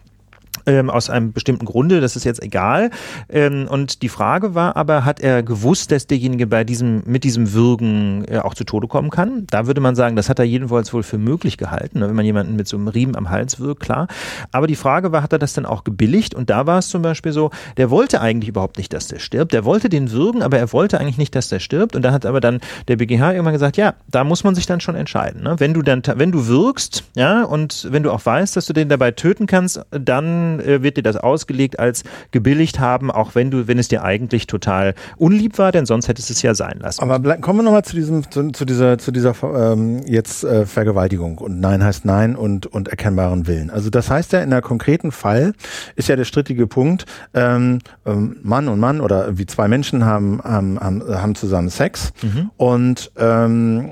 [0.66, 2.90] ähm, aus einem bestimmten Grunde, das ist jetzt egal.
[3.30, 7.54] Ähm, und die Frage war aber, hat er gewusst, dass derjenige bei diesem, mit diesem
[7.54, 9.46] Würgen äh, auch zu Tode kommen kann?
[9.50, 12.08] Da würde man sagen, das hat er jedenfalls wohl für möglich gehalten, ne?
[12.08, 14.08] wenn man jemanden mit so einem Riemen am Hals wirkt, klar.
[14.52, 16.36] Aber die Frage war, hat er das dann auch gebilligt?
[16.36, 19.54] Und da war es zum Beispiel so, der wollte eigentlich überhaupt nicht, dass der stirbt.
[19.54, 21.96] Der wollte den würgen, aber er wollte eigentlich nicht, dass der stirbt.
[21.96, 24.82] Und da hat aber dann der BGH irgendwann gesagt, ja, da muss man sich dann
[24.82, 25.44] schon entscheiden.
[25.44, 25.56] Ne?
[25.58, 28.90] Wenn du dann, wenn du wirkst, ja, und wenn du auch weißt, dass du den
[28.90, 33.68] dabei töten kannst, dann äh, wird dir das ausgelegt als gebilligt haben, auch wenn du,
[33.68, 37.02] wenn es dir eigentlich total unlieb war, denn sonst hättest du es ja sein lassen.
[37.02, 40.66] Aber bleib, kommen wir nochmal zu diesem, zu, zu dieser, zu dieser ähm, jetzt äh,
[40.66, 43.70] Vergewaltigung und Nein heißt Nein und, und erkennbaren Willen.
[43.70, 45.54] Also das heißt ja in der konkreten Fall
[45.96, 50.42] ist ja der strittige Punkt, ähm, ähm, Mann und Mann oder wie zwei Menschen haben,
[50.44, 52.52] haben, haben, haben zusammen Sex mhm.
[52.58, 53.92] und ähm,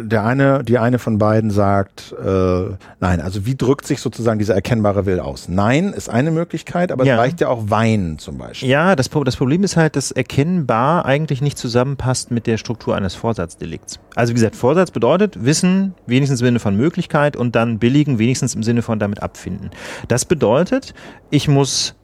[0.00, 2.62] der eine, die eine von beiden sagt, äh,
[3.00, 5.48] nein, also wie drückt sich sozusagen dieser erkennbare Will aus?
[5.48, 7.14] Nein ist eine Möglichkeit, aber ja.
[7.14, 8.68] es reicht ja auch Weinen zum Beispiel.
[8.68, 13.14] Ja, das, das Problem ist halt, dass erkennbar eigentlich nicht zusammenpasst mit der Struktur eines
[13.14, 14.00] Vorsatzdelikts.
[14.14, 18.54] Also wie gesagt, Vorsatz bedeutet Wissen, wenigstens im Sinne von Möglichkeit und dann billigen, wenigstens
[18.54, 19.70] im Sinne von damit abfinden.
[20.08, 20.94] Das bedeutet,
[21.30, 21.94] ich muss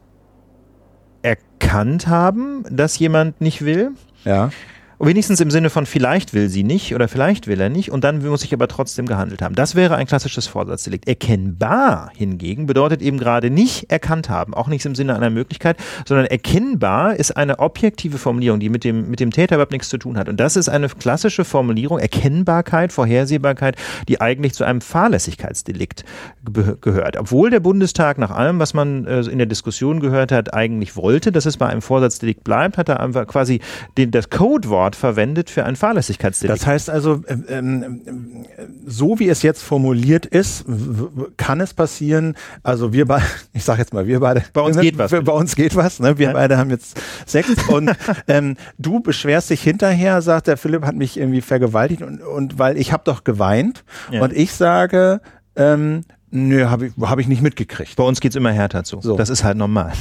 [1.21, 3.91] erkannt haben, dass jemand nicht will.
[4.23, 4.51] Ja.
[4.99, 8.25] Wenigstens im Sinne von vielleicht will sie nicht oder vielleicht will er nicht und dann
[8.25, 9.55] muss ich aber trotzdem gehandelt haben.
[9.55, 11.07] Das wäre ein klassisches Vorsatzdelikt.
[11.07, 16.27] Erkennbar hingegen bedeutet eben gerade nicht erkannt haben, auch nicht im Sinne einer Möglichkeit, sondern
[16.27, 20.17] erkennbar ist eine objektive Formulierung, die mit dem, mit dem Täter überhaupt nichts zu tun
[20.17, 20.29] hat.
[20.29, 23.75] Und das ist eine klassische Formulierung, Erkennbarkeit, Vorhersehbarkeit,
[24.07, 26.05] die eigentlich zu einem Fahrlässigkeitsdelikt
[26.81, 27.17] gehört.
[27.17, 31.31] Obwohl der Bundestag nach allem, was man äh, in der Diskussion gehört hat, eigentlich wollte,
[31.31, 33.59] dass es bei einem Vorsatzdelikt bleibt, hat er einfach quasi
[33.97, 36.59] den, das Codewort Wort verwendet für ein Fahrlässigkeitsdelikt.
[36.59, 38.45] Das heißt also, ähm, ähm,
[38.85, 40.63] so wie es jetzt formuliert ist,
[41.37, 44.43] kann es passieren, also wir beide, ich sage jetzt mal, wir beide.
[44.53, 45.09] Bei uns geht was.
[45.09, 46.19] Bei uns geht was, ne?
[46.19, 46.33] wir ja.
[46.33, 47.91] beide haben jetzt Sex und
[48.27, 52.77] ähm, du beschwerst dich hinterher, sagt der Philipp hat mich irgendwie vergewaltigt und, und weil
[52.77, 54.21] ich habe doch geweint ja.
[54.21, 55.19] und ich sage,
[55.55, 57.95] ähm, Nö, habe ich, hab ich nicht mitgekriegt.
[57.95, 58.99] Bei uns geht's immer härter zu.
[59.01, 59.15] So.
[59.15, 59.93] Das ist halt normal.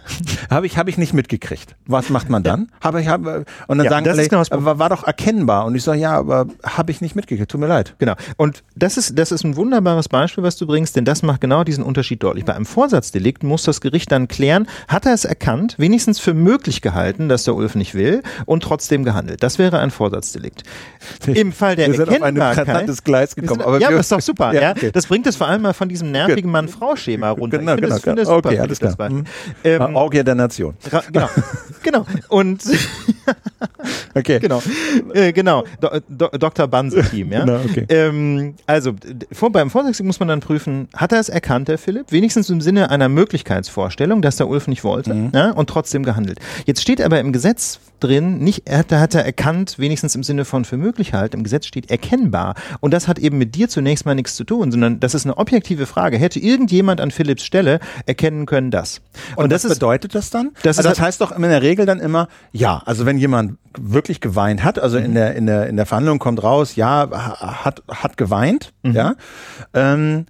[0.50, 1.76] habe ich, hab ich nicht mitgekriegt.
[1.86, 2.68] Was macht man dann?
[2.70, 2.88] Ja.
[2.88, 5.66] Habe ich, hab, und dann ja, sagen alle, genau war, war doch erkennbar.
[5.66, 7.50] Und ich sage, ja, aber habe ich nicht mitgekriegt.
[7.50, 7.94] Tut mir leid.
[7.98, 8.14] Genau.
[8.36, 11.64] Und das ist, das ist ein wunderbares Beispiel, was du bringst, denn das macht genau
[11.64, 12.44] diesen Unterschied deutlich.
[12.44, 16.80] Bei einem Vorsatzdelikt muss das Gericht dann klären, hat er es erkannt, wenigstens für möglich
[16.80, 19.42] gehalten, dass der Ulf nicht will und trotzdem gehandelt.
[19.42, 20.62] Das wäre ein Vorsatzdelikt.
[21.26, 22.68] Im Fall der wir sind Erkennbarkeit.
[22.68, 23.60] Auf ein Gleis gekommen.
[23.60, 24.54] Sind, aber ja, aber ist doch super.
[24.54, 24.90] ja, okay.
[24.92, 27.58] Das bringt es vor allem mal von diesem nervigen Mann-Frau-Schema runter.
[27.58, 28.48] Genau, ich finde genau, das, super.
[28.50, 29.10] Okay, alles klar.
[29.10, 29.24] Mhm.
[29.64, 30.74] Ähm, Orgie der Nation.
[31.12, 31.28] Genau,
[31.82, 32.06] genau.
[32.28, 32.62] Und
[34.14, 34.38] okay.
[34.38, 34.62] genau,
[35.14, 35.64] äh, genau.
[35.80, 36.66] Do, Do, Dr.
[36.66, 37.44] Banse-Team, ja.
[37.44, 37.86] Genau, okay.
[37.88, 38.92] Ähm, also
[39.32, 42.10] vor, beim Vorsätzlichen muss man dann prüfen, hat er es erkannt, der Philipp?
[42.10, 45.32] Wenigstens im Sinne einer Möglichkeitsvorstellung, dass der Ulf nicht wollte mhm.
[45.34, 46.38] ja, und trotzdem gehandelt.
[46.66, 50.44] Jetzt steht aber im Gesetz drin, nicht, er hat, hat er erkannt, wenigstens im Sinne
[50.44, 52.54] von für möglich halt, im Gesetz steht erkennbar.
[52.80, 55.38] Und das hat eben mit dir zunächst mal nichts zu tun, sondern das ist eine
[55.38, 56.18] objektive Frage.
[56.18, 59.00] Hätte irgendjemand an Philipps Stelle erkennen können das?
[59.36, 60.50] Und, Und das was ist, bedeutet das dann?
[60.62, 64.20] Das, also das heißt doch in der Regel dann immer, ja, also wenn jemand wirklich
[64.20, 65.04] geweint hat, also mhm.
[65.06, 67.08] in der, in der, in der Verhandlung kommt raus, ja,
[67.64, 68.92] hat, hat geweint, mhm.
[68.92, 69.14] ja,
[69.74, 70.26] ähm,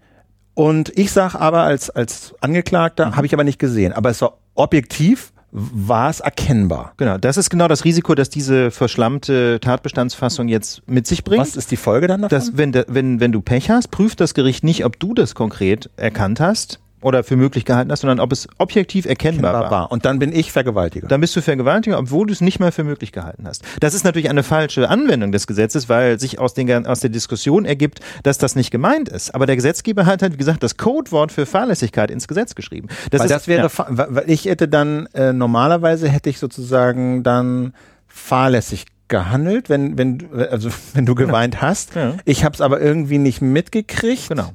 [0.54, 3.16] und ich sage aber als, als Angeklagter, mhm.
[3.16, 3.92] habe ich aber nicht gesehen.
[3.92, 6.94] Aber es war objektiv war es erkennbar.
[6.96, 11.42] Genau, das ist genau das Risiko, dass diese verschlammte Tatbestandsfassung jetzt mit sich bringt.
[11.42, 12.38] Was ist die Folge dann davon?
[12.38, 15.90] Dass, wenn, wenn, wenn du Pech hast, prüft das Gericht nicht, ob du das konkret
[15.96, 19.82] erkannt hast, oder für möglich gehalten hast, sondern ob es objektiv erkennbar, erkennbar war.
[19.82, 19.92] war.
[19.92, 21.08] Und dann bin ich Vergewaltiger.
[21.08, 23.62] Dann bist du Vergewaltiger, obwohl du es nicht mal für möglich gehalten hast.
[23.80, 27.64] Das ist natürlich eine falsche Anwendung des Gesetzes, weil sich aus, den, aus der Diskussion
[27.64, 29.34] ergibt, dass das nicht gemeint ist.
[29.34, 32.88] Aber der Gesetzgeber hat halt, wie gesagt, das Codewort für Fahrlässigkeit ins Gesetz geschrieben.
[33.10, 34.06] Das weil ist, das wäre, ja.
[34.08, 37.74] weil ich hätte dann, äh, normalerweise hätte ich sozusagen dann
[38.08, 41.62] fahrlässig gehandelt, wenn, wenn, also wenn du geweint genau.
[41.62, 41.94] hast.
[41.94, 42.14] Ja.
[42.24, 44.28] Ich habe es aber irgendwie nicht mitgekriegt.
[44.28, 44.52] Genau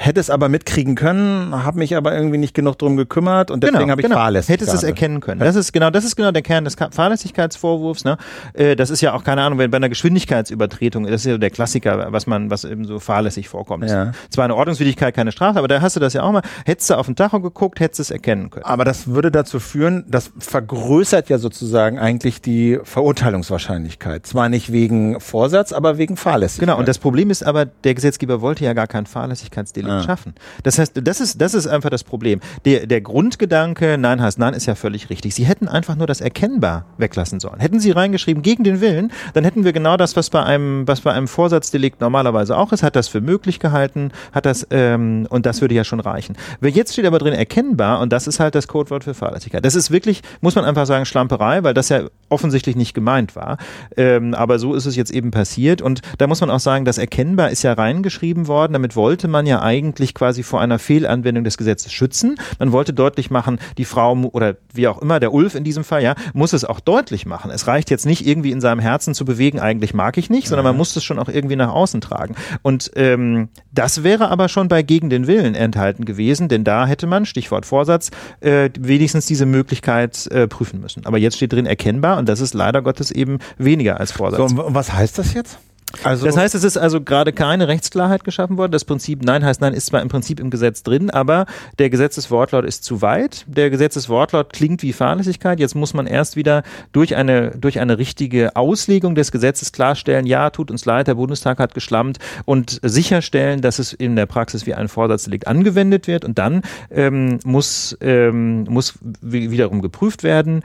[0.00, 3.80] hätte es aber mitkriegen können, habe mich aber irgendwie nicht genug drum gekümmert und deswegen
[3.80, 4.16] genau, habe ich genau.
[4.16, 4.54] fahrlässig.
[4.54, 5.40] Hättest es erkennen können.
[5.40, 8.04] Das ist genau, das ist genau der Kern des Fahrlässigkeitsvorwurfs.
[8.04, 8.16] Ne?
[8.54, 11.50] Äh, das ist ja auch keine Ahnung, wenn bei einer Geschwindigkeitsübertretung, das ist ja der
[11.50, 13.90] Klassiker, was man, was eben so fahrlässig vorkommt.
[13.90, 14.12] Ja.
[14.30, 16.42] Zwar eine Ordnungswidrigkeit, keine Strafe, aber da hast du das ja auch mal.
[16.64, 18.64] Hättest du auf den Tacho geguckt, hättest du es erkennen können.
[18.64, 24.26] Aber das würde dazu führen, das vergrößert ja sozusagen eigentlich die Verurteilungswahrscheinlichkeit.
[24.26, 26.68] Zwar nicht wegen Vorsatz, aber wegen Fahrlässigkeit.
[26.68, 26.78] Genau.
[26.78, 30.02] Und das Problem ist aber, der Gesetzgeber wollte ja gar kein Fahrlässigkeitsdelikt ah.
[30.02, 30.34] schaffen.
[30.62, 32.40] Das heißt, das ist, das ist einfach das Problem.
[32.64, 35.34] Der, der Grundgedanke, nein heißt nein, ist ja völlig richtig.
[35.34, 37.60] Sie hätten einfach nur das erkennbar weglassen sollen.
[37.60, 41.00] Hätten Sie reingeschrieben gegen den Willen, dann hätten wir genau das, was bei einem, was
[41.00, 45.46] bei einem Vorsatzdelikt normalerweise auch ist, hat das für möglich gehalten, hat das, ähm, und
[45.46, 46.36] das würde ja schon reichen.
[46.62, 49.64] Jetzt steht aber drin erkennbar und das ist halt das Codewort für Fahrlässigkeit.
[49.64, 53.58] Das ist wirklich, muss man einfach sagen, Schlamperei, weil das ja offensichtlich nicht gemeint war.
[53.96, 56.98] Ähm, aber so ist es jetzt eben passiert und da muss man auch sagen, das
[56.98, 61.42] erkennbar ist ja reingeschrieben worden, damit wollte man ja eigentlich eigentlich quasi vor einer Fehlanwendung
[61.42, 62.36] des Gesetzes schützen.
[62.58, 66.02] Man wollte deutlich machen, die Frau oder wie auch immer, der Ulf in diesem Fall,
[66.02, 67.50] ja, muss es auch deutlich machen.
[67.50, 70.64] Es reicht jetzt nicht irgendwie in seinem Herzen zu bewegen, eigentlich mag ich nicht, sondern
[70.64, 72.34] man muss es schon auch irgendwie nach außen tragen.
[72.62, 77.06] Und ähm, das wäre aber schon bei gegen den Willen enthalten gewesen, denn da hätte
[77.06, 81.06] man, Stichwort Vorsatz, äh, wenigstens diese Möglichkeit äh, prüfen müssen.
[81.06, 84.50] Aber jetzt steht drin erkennbar und das ist leider Gottes eben weniger als Vorsatz.
[84.50, 85.58] So, und was heißt das jetzt?
[86.02, 88.72] Also das heißt, es ist also gerade keine Rechtsklarheit geschaffen worden.
[88.72, 91.46] Das Prinzip Nein heißt Nein ist zwar im Prinzip im Gesetz drin, aber
[91.78, 93.44] der Gesetzeswortlaut ist zu weit.
[93.48, 95.58] Der Gesetzeswortlaut klingt wie Fahrlässigkeit.
[95.58, 100.50] Jetzt muss man erst wieder durch eine, durch eine richtige Auslegung des Gesetzes klarstellen, ja,
[100.50, 104.74] tut uns leid, der Bundestag hat geschlammt und sicherstellen, dass es in der Praxis wie
[104.74, 106.24] ein Vorsatzdelikt angewendet wird.
[106.24, 110.62] Und dann ähm, muss, ähm, muss wiederum geprüft werden,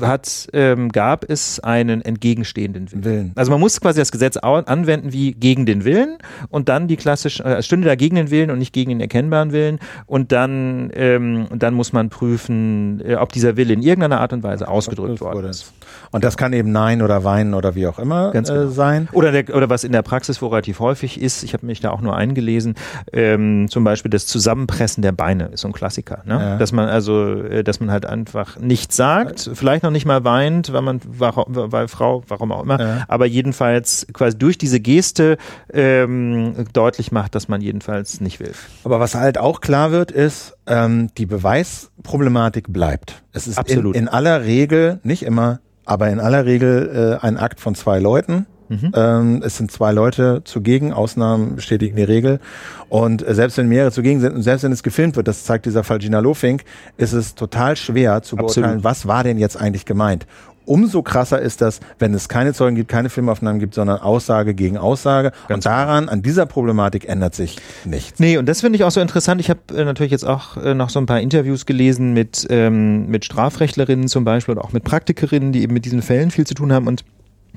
[0.00, 3.04] hat, ähm, gab es einen entgegenstehenden Willen.
[3.04, 3.32] Willen.
[3.34, 7.44] Also man muss quasi das Gesetz anwenden wie gegen den Willen und dann die klassische,
[7.44, 11.46] äh, stünde da gegen den Willen und nicht gegen den erkennbaren Willen und dann, ähm,
[11.50, 15.20] und dann muss man prüfen, äh, ob dieser Wille in irgendeiner Art und Weise ausgedrückt
[15.20, 15.72] worden ist.
[16.10, 18.62] Und das kann eben Nein oder Weinen oder wie auch immer Ganz genau.
[18.62, 19.08] äh, sein.
[19.12, 21.90] Oder, der, oder was in der Praxis wo relativ häufig ist, ich habe mich da
[21.90, 22.74] auch nur eingelesen,
[23.12, 26.22] ähm, zum Beispiel das Zusammenpressen der Beine ist so ein Klassiker.
[26.24, 26.34] Ne?
[26.34, 26.56] Ja.
[26.58, 30.72] Dass man also, äh, dass man halt einfach nichts sagt, vielleicht noch nicht mal weint,
[30.72, 33.04] weil man, weil Frau, warum auch immer, ja.
[33.08, 35.38] aber jedenfalls quasi durch diese Geste
[35.72, 38.52] ähm, deutlich macht, dass man jedenfalls nicht will.
[38.84, 43.22] Aber was halt auch klar wird, ist, ähm, die Beweisproblematik bleibt.
[43.32, 43.94] Es ist Absolut.
[43.94, 47.98] In, in aller Regel, nicht immer, aber in aller Regel äh, ein Akt von zwei
[47.98, 48.46] Leuten.
[48.68, 48.92] Mhm.
[48.94, 52.40] Ähm, es sind zwei Leute zugegen, Ausnahmen bestätigen die Regel.
[52.88, 55.66] Und äh, selbst wenn mehrere zugegen sind und selbst wenn es gefilmt wird, das zeigt
[55.66, 56.64] dieser Fall Gina Lofink,
[56.96, 58.84] ist es total schwer zu beurteilen, Absolut.
[58.84, 60.26] was war denn jetzt eigentlich gemeint.
[60.66, 64.76] Umso krasser ist das, wenn es keine Zeugen gibt, keine Filmaufnahmen gibt, sondern Aussage gegen
[64.76, 65.30] Aussage.
[65.46, 68.18] Ganz und daran, an dieser Problematik ändert sich nichts.
[68.18, 69.40] Nee, und das finde ich auch so interessant.
[69.40, 73.06] Ich habe äh, natürlich jetzt auch äh, noch so ein paar Interviews gelesen mit, ähm,
[73.06, 76.54] mit Strafrechtlerinnen zum Beispiel oder auch mit Praktikerinnen, die eben mit diesen Fällen viel zu
[76.54, 77.04] tun haben und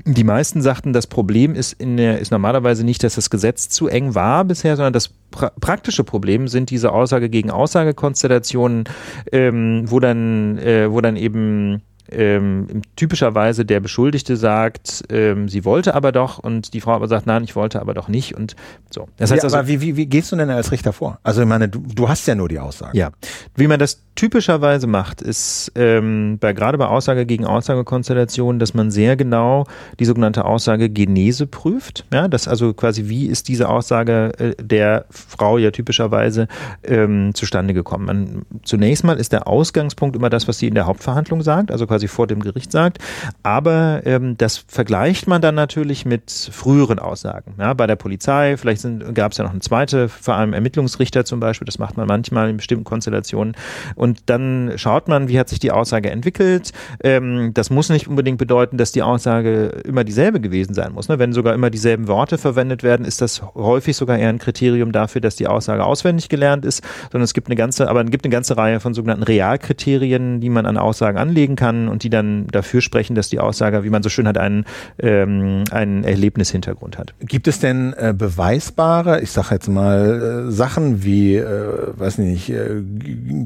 [0.06, 3.88] die meisten sagten, das Problem ist, in der, ist normalerweise nicht, dass das Gesetz zu
[3.88, 8.86] eng war bisher, sondern das pra praktische Problem sind diese Aussage gegen Aussage-Konstellationen,
[9.32, 15.96] ähm, wo dann, äh, wo dann eben ähm, typischerweise der Beschuldigte sagt, ähm, sie wollte
[15.96, 18.56] aber doch und die Frau aber sagt, nein, ich wollte aber doch nicht und
[18.90, 19.08] so.
[19.18, 21.20] Das heißt ja, also, aber wie, wie, wie gehst du denn als Richter vor?
[21.24, 22.98] Also ich meine, du, du hast ja nur die Aussage.
[22.98, 23.12] Ja.
[23.56, 28.92] Wie man das typischerweise macht, ist ähm, bei gerade bei Aussage gegen Aussagekonstellationen, dass man
[28.92, 29.66] sehr genau
[30.00, 32.06] die sogenannte Aussage Genese prüft.
[32.14, 36.48] Ja, das also quasi, wie ist diese Aussage äh, der Frau ja typischerweise
[36.84, 38.06] ähm, zustande gekommen?
[38.06, 41.88] Man, zunächst mal ist der Ausgangspunkt immer das, was sie in der Hauptverhandlung sagt, also
[41.88, 43.00] quasi quasi vor dem Gericht sagt.
[43.44, 47.56] Aber ähm, das vergleicht man dann natürlich mit früheren Aussagen.
[47.60, 51.40] Ja, bei der Polizei, vielleicht gab es ja noch eine zweite, vor allem Ermittlungsrichter zum
[51.40, 53.56] Beispiel, das macht man manchmal in bestimmten Konstellationen.
[53.96, 56.72] Und dann schaut man, wie hat sich die Aussage entwickelt.
[57.04, 61.10] Ähm, das muss nicht unbedingt bedeuten, dass die Aussage immer dieselbe gewesen sein muss.
[61.10, 61.20] Ne?
[61.20, 65.20] Wenn sogar immer dieselben Worte verwendet werden, ist das häufig sogar eher ein Kriterium dafür,
[65.20, 66.82] dass die Aussage auswendig gelernt ist,
[67.12, 70.50] sondern es gibt eine ganze, aber es gibt eine ganze Reihe von sogenannten Realkriterien, die
[70.50, 74.04] man an Aussagen anlegen kann und die dann dafür sprechen, dass die Aussage, wie man
[74.04, 74.66] so schön hat, einen,
[75.00, 77.14] ähm, einen Erlebnishintergrund hat.
[77.20, 82.50] Gibt es denn äh, beweisbare, ich sage jetzt mal, äh, Sachen wie, äh, weiß nicht,
[82.50, 82.82] äh,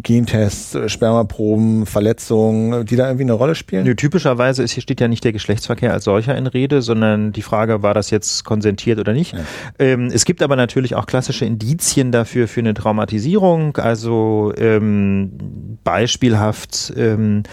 [0.03, 3.86] Gentests, äh, Spermaproben, Verletzungen, die da irgendwie eine Rolle spielen?
[3.86, 7.41] Nö, typischerweise ist, hier steht ja nicht der Geschlechtsverkehr als solcher in Rede, sondern die
[7.41, 9.34] Frage, war das jetzt konsentiert oder nicht?
[9.34, 9.39] Ja.
[9.79, 16.93] Ähm, es gibt aber natürlich auch klassische Indizien dafür für eine Traumatisierung, also ähm, beispielhaft
[16.95, 17.43] ähm,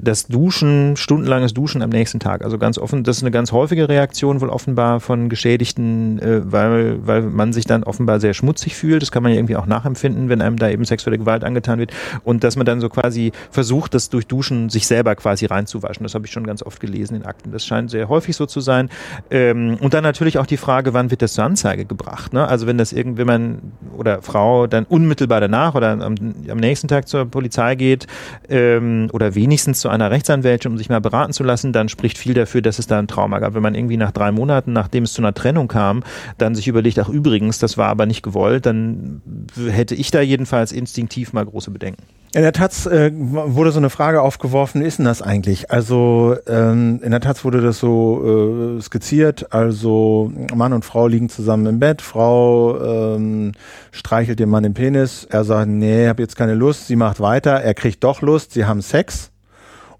[0.00, 2.44] das Duschen, stundenlanges Duschen am nächsten Tag.
[2.44, 7.06] Also ganz offen, das ist eine ganz häufige Reaktion wohl offenbar von Geschädigten, äh, weil,
[7.06, 9.02] weil man sich dann offenbar sehr schmutzig fühlt.
[9.02, 11.92] Das kann man ja irgendwie auch nachempfinden, wenn einem da eben sexuelle Gewalt angetan wird.
[12.22, 16.04] Und dass man dann so quasi versucht, das durch Duschen sich selber quasi reinzuwaschen.
[16.04, 17.50] Das habe ich schon ganz oft gelesen in Akten.
[17.50, 18.88] Das scheint sehr häufig so zu sein.
[19.30, 22.32] Ähm, und dann natürlich auch die Frage, wann wird das zur Anzeige gebracht?
[22.32, 22.46] Ne?
[22.46, 26.14] Also wenn das irgendwie man oder Frau dann unmittelbar danach oder am,
[26.48, 28.06] am nächsten Tag zur Polizei geht
[28.48, 32.18] ähm, oder wenigstens mindestens zu einer Rechtsanwältin, um sich mal beraten zu lassen, dann spricht
[32.18, 33.54] viel dafür, dass es da ein Trauma gab.
[33.54, 36.02] Wenn man irgendwie nach drei Monaten, nachdem es zu einer Trennung kam,
[36.38, 39.22] dann sich überlegt, ach übrigens, das war aber nicht gewollt, dann
[39.56, 42.02] hätte ich da jedenfalls instinktiv mal große Bedenken.
[42.34, 45.70] In der Taz äh, wurde so eine Frage aufgeworfen, ist denn das eigentlich?
[45.70, 51.28] Also ähm, in der Taz wurde das so äh, skizziert, also Mann und Frau liegen
[51.28, 52.80] zusammen im Bett, Frau
[53.16, 53.52] ähm,
[53.90, 57.52] streichelt dem Mann den Penis, er sagt, nee, hab jetzt keine Lust, sie macht weiter,
[57.52, 59.31] er kriegt doch Lust, sie haben Sex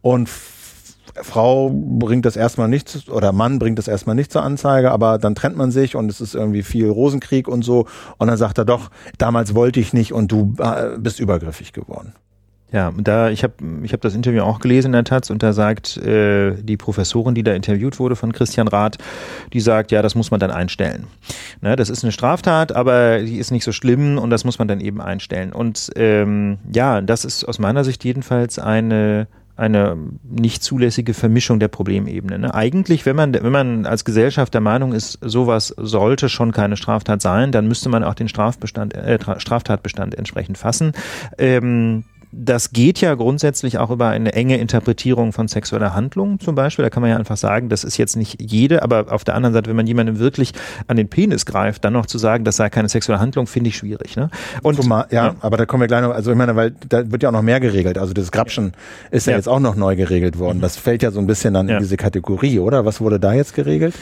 [0.02, 0.28] und
[1.14, 5.34] Frau bringt das erstmal nicht oder Mann bringt das erstmal nicht zur Anzeige, aber dann
[5.34, 7.86] trennt man sich und es ist irgendwie viel Rosenkrieg und so
[8.18, 12.14] und dann sagt er doch, damals wollte ich nicht und du äh, bist übergriffig geworden.
[12.72, 15.52] Ja, da ich habe ich hab das Interview auch gelesen in der Taz und da
[15.52, 18.96] sagt äh, die Professorin, die da interviewt wurde von Christian Rath,
[19.52, 21.06] die sagt, ja, das muss man dann einstellen.
[21.60, 24.68] Ne, das ist eine Straftat, aber die ist nicht so schlimm und das muss man
[24.68, 25.52] dann eben einstellen.
[25.52, 29.26] Und ähm, ja, das ist aus meiner Sicht jedenfalls eine
[29.62, 32.38] eine nicht zulässige Vermischung der Problemebene.
[32.38, 32.52] Ne?
[32.52, 37.22] Eigentlich, wenn man, wenn man als Gesellschaft der Meinung ist, sowas sollte schon keine Straftat
[37.22, 40.92] sein, dann müsste man auch den Strafbestand, äh, Straftatbestand entsprechend fassen.
[41.38, 42.04] Ähm,
[42.34, 46.82] das geht ja grundsätzlich auch über eine enge Interpretierung von sexueller Handlung zum Beispiel.
[46.82, 49.52] Da kann man ja einfach sagen, das ist jetzt nicht jede, aber auf der anderen
[49.52, 50.52] Seite, wenn man jemandem wirklich
[50.86, 53.76] an den Penis greift, dann noch zu sagen, das sei keine sexuelle Handlung, finde ich
[53.76, 54.16] schwierig.
[54.16, 54.30] Ne?
[54.62, 57.10] Und Zumal, ja, ja, aber da kommen wir gleich noch, also ich meine, weil da
[57.10, 57.98] wird ja auch noch mehr geregelt.
[57.98, 58.72] Also das Grapschen
[59.10, 60.62] ist ja, ja jetzt auch noch neu geregelt worden.
[60.62, 62.86] Das fällt ja so ein bisschen dann in diese Kategorie, oder?
[62.86, 63.94] Was wurde da jetzt geregelt?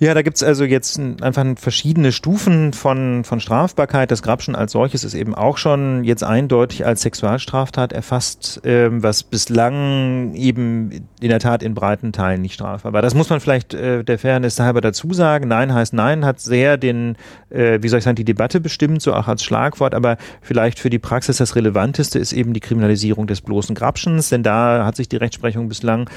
[0.00, 4.12] Ja, da gibt's also jetzt einfach verschiedene Stufen von, von Strafbarkeit.
[4.12, 9.24] Das Grabschen als solches ist eben auch schon jetzt eindeutig als Sexualstraftat erfasst, ähm, was
[9.24, 13.02] bislang eben in der Tat in breiten Teilen nicht strafbar war.
[13.02, 15.48] Das muss man vielleicht äh, der Fairness halber dazu sagen.
[15.48, 17.16] Nein heißt Nein, hat sehr den,
[17.50, 20.90] äh, wie soll ich sagen, die Debatte bestimmt, so auch als Schlagwort, aber vielleicht für
[20.90, 25.08] die Praxis das Relevanteste ist eben die Kriminalisierung des bloßen Grabschens, denn da hat sich
[25.08, 26.08] die Rechtsprechung bislang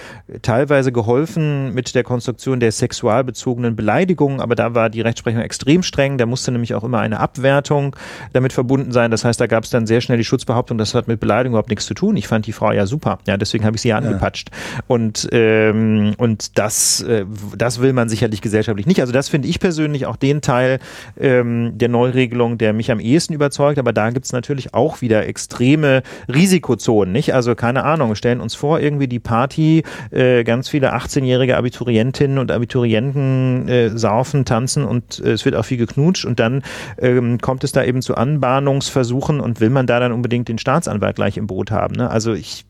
[0.43, 5.83] teilweise geholfen mit der Konstruktion der sexualbezogenen verbotenen Beleidigungen, aber da war die Rechtsprechung extrem
[5.83, 6.17] streng.
[6.17, 7.95] Da musste nämlich auch immer eine Abwertung
[8.33, 9.11] damit verbunden sein.
[9.11, 11.69] Das heißt, da gab es dann sehr schnell die Schutzbehauptung, das hat mit Beleidigung überhaupt
[11.69, 12.15] nichts zu tun.
[12.17, 13.19] Ich fand die Frau ja super.
[13.27, 14.49] Ja, deswegen habe ich sie ja angepatscht.
[14.51, 14.83] Ja.
[14.87, 17.25] Und, ähm, und das, äh,
[17.57, 19.01] das will man sicherlich gesellschaftlich nicht.
[19.01, 20.79] Also das finde ich persönlich auch den Teil
[21.19, 23.79] ähm, der Neuregelung, der mich am ehesten überzeugt.
[23.79, 27.11] Aber da gibt es natürlich auch wieder extreme Risikozonen.
[27.11, 27.33] Nicht?
[27.33, 32.37] Also keine Ahnung, wir stellen uns vor, irgendwie die Party, äh, ganz viele 18-jährige Abiturientinnen
[32.37, 36.63] und Abiturienten äh, saufen, tanzen und äh, es wird auch viel geknutscht und dann
[36.97, 41.15] ähm, kommt es da eben zu Anbahnungsversuchen und will man da dann unbedingt den Staatsanwalt
[41.15, 41.95] gleich im Boot haben.
[41.95, 42.09] Ne?
[42.09, 42.65] Also ich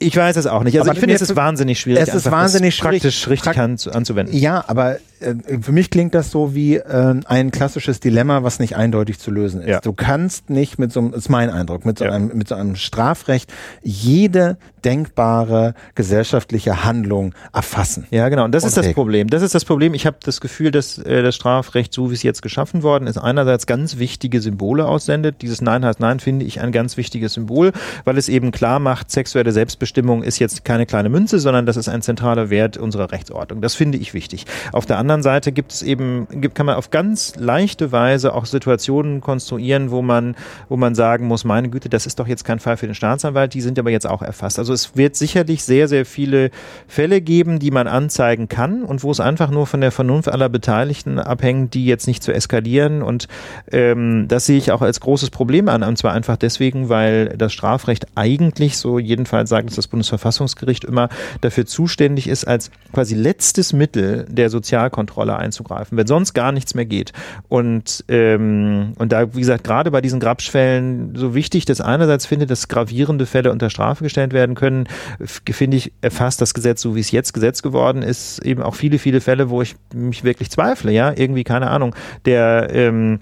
[0.00, 0.78] ich weiß es auch nicht.
[0.78, 4.36] Also aber ich finde, es ist wahnsinnig schwierig, es ist wahnsinnig praktisch richtig prakt anzuwenden.
[4.36, 8.76] Ja, aber äh, für mich klingt das so wie äh, ein klassisches Dilemma, was nicht
[8.76, 9.68] eindeutig zu lösen ist.
[9.68, 9.80] Ja.
[9.80, 12.12] Du kannst nicht mit so einem, ist mein Eindruck, mit so, ja.
[12.12, 18.06] einem, mit so einem Strafrecht jede denkbare gesellschaftliche Handlung erfassen.
[18.10, 18.44] Ja, genau.
[18.44, 19.28] Und das und ist das Problem.
[19.28, 19.94] Das ist das Problem.
[19.94, 23.18] Ich habe das Gefühl, dass äh, das Strafrecht, so wie es jetzt geschaffen worden ist,
[23.18, 25.42] einerseits ganz wichtige Symbole aussendet.
[25.42, 27.72] Dieses Nein heißt Nein finde ich ein ganz wichtiges Symbol,
[28.04, 31.88] weil es eben klar macht, sexuelle Selbstbestimmung ist jetzt keine kleine Münze, sondern das ist
[31.88, 33.60] ein zentraler Wert unserer Rechtsordnung.
[33.60, 34.46] Das finde ich wichtig.
[34.72, 38.46] Auf der anderen Seite gibt es eben, gibt, kann man auf ganz leichte Weise auch
[38.46, 40.36] Situationen konstruieren, wo man,
[40.68, 43.54] wo man sagen muss, meine Güte, das ist doch jetzt kein Fall für den Staatsanwalt,
[43.54, 44.58] die sind aber jetzt auch erfasst.
[44.58, 46.50] Also es wird sicherlich sehr, sehr viele
[46.86, 50.48] Fälle geben, die man anzeigen kann und wo es einfach nur von der Vernunft aller
[50.48, 53.02] Beteiligten abhängt, die jetzt nicht zu eskalieren.
[53.02, 53.28] Und
[53.70, 55.82] ähm, das sehe ich auch als großes Problem an.
[55.82, 61.08] Und zwar einfach deswegen, weil das Strafrecht eigentlich, so jedenfalls sagt es das Bundesverfassungsgericht immer,
[61.40, 66.74] dafür zuständig ist, als quasi letztes Mittel der Sozialkontrolle Kontrolle einzugreifen, wenn sonst gar nichts
[66.74, 67.12] mehr geht.
[67.48, 72.46] Und, ähm, und da, wie gesagt, gerade bei diesen Grabschfällen so wichtig, dass einerseits finde,
[72.46, 74.86] dass gravierende Fälle unter Strafe gestellt werden können,
[75.24, 78.98] finde ich, erfasst das Gesetz, so wie es jetzt Gesetz geworden ist, eben auch viele,
[78.98, 81.94] viele Fälle, wo ich mich wirklich zweifle, ja, irgendwie, keine Ahnung,
[82.26, 83.20] der, ähm,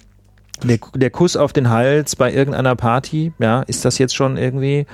[0.64, 4.86] der, der Kuss auf den Hals bei irgendeiner Party, ja, ist das jetzt schon irgendwie,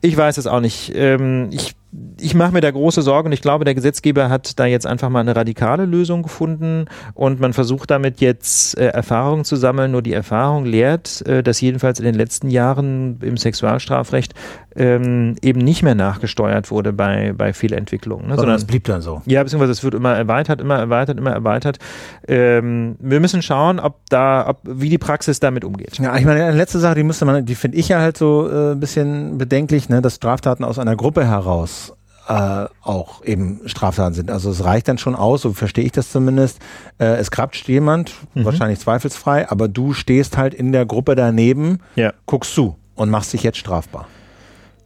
[0.00, 0.92] ich weiß es auch nicht.
[0.94, 1.74] Ähm, ich
[2.18, 5.10] ich mache mir da große Sorgen und ich glaube, der Gesetzgeber hat da jetzt einfach
[5.10, 9.90] mal eine radikale Lösung gefunden und man versucht damit jetzt äh, Erfahrungen zu sammeln.
[9.90, 14.32] Nur die Erfahrung lehrt, äh, dass jedenfalls in den letzten Jahren im Sexualstrafrecht
[14.74, 18.28] ähm, eben nicht mehr nachgesteuert wurde bei, bei Fehlentwicklungen.
[18.28, 18.36] Ne?
[18.36, 19.20] Sondern es blieb dann so.
[19.26, 21.78] Ja, beziehungsweise es wird immer erweitert, immer erweitert, immer erweitert.
[22.26, 25.98] Ähm, wir müssen schauen, ob da, ob, wie die Praxis damit umgeht.
[25.98, 28.48] Ja, ich meine, eine letzte Sache, die müsste man, die finde ich ja halt so
[28.48, 31.92] äh, ein bisschen bedenklich, ne, dass Straftaten aus einer Gruppe heraus
[32.28, 34.30] äh, auch eben Straftaten sind.
[34.30, 36.58] Also es reicht dann schon aus, so verstehe ich das zumindest.
[36.98, 38.44] Äh, es krapscht jemand, mhm.
[38.44, 42.12] wahrscheinlich zweifelsfrei, aber du stehst halt in der Gruppe daneben, ja.
[42.26, 44.06] guckst zu und machst dich jetzt strafbar.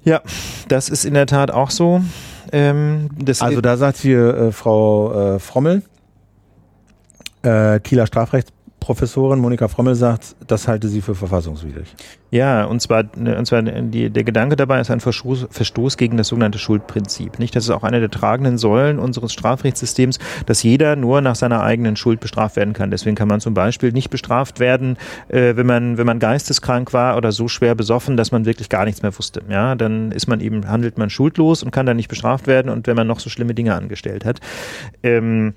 [0.02, 0.22] Ja,
[0.68, 2.00] das ist in der Tat auch so.
[2.52, 5.82] Ähm, also da sagt hier äh, Frau äh, Frommel,
[7.42, 8.52] äh, Kieler Strafrecht
[8.86, 11.92] Professorin Monika Frommel sagt, das halte sie für verfassungswidrig.
[12.30, 16.28] Ja, und zwar, und zwar die, der Gedanke dabei ist ein Verstoß, Verstoß gegen das
[16.28, 17.40] sogenannte Schuldprinzip.
[17.40, 21.64] Nicht, das ist auch eine der tragenden Säulen unseres Strafrechtssystems, dass jeder nur nach seiner
[21.64, 22.92] eigenen Schuld bestraft werden kann.
[22.92, 27.16] Deswegen kann man zum Beispiel nicht bestraft werden, äh, wenn man wenn man geisteskrank war
[27.16, 29.42] oder so schwer besoffen, dass man wirklich gar nichts mehr wusste.
[29.48, 32.70] Ja, dann ist man eben handelt man schuldlos und kann dann nicht bestraft werden.
[32.70, 34.38] Und wenn man noch so schlimme Dinge angestellt hat.
[35.02, 35.54] Ähm,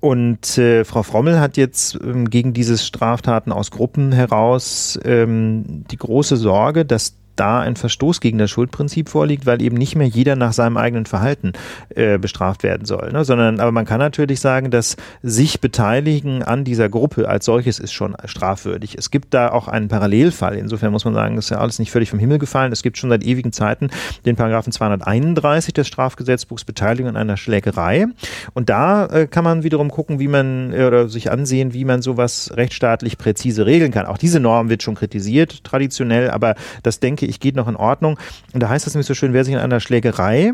[0.00, 5.96] und äh, Frau Frommel hat jetzt ähm, gegen dieses Straftaten aus Gruppen heraus ähm, die
[5.96, 10.36] große Sorge, dass da ein Verstoß gegen das Schuldprinzip vorliegt, weil eben nicht mehr jeder
[10.36, 11.52] nach seinem eigenen Verhalten
[11.94, 13.12] äh, bestraft werden soll.
[13.12, 13.24] Ne?
[13.24, 17.92] Sondern, aber man kann natürlich sagen, dass sich beteiligen an dieser Gruppe als solches ist
[17.92, 18.96] schon strafwürdig.
[18.96, 20.56] Es gibt da auch einen Parallelfall.
[20.56, 22.72] Insofern muss man sagen, das ist ja alles nicht völlig vom Himmel gefallen.
[22.72, 23.88] Es gibt schon seit ewigen Zeiten
[24.24, 28.06] den Paragraphen 231 des Strafgesetzbuchs Beteiligung an einer Schlägerei.
[28.54, 32.02] Und da äh, kann man wiederum gucken, wie man äh, oder sich ansehen, wie man
[32.02, 34.06] sowas rechtsstaatlich präzise regeln kann.
[34.06, 38.18] Auch diese Norm wird schon kritisiert, traditionell, aber das denke ich geht noch in Ordnung.
[38.52, 40.52] Und da heißt es nämlich so schön, wer sich in einer Schlägerei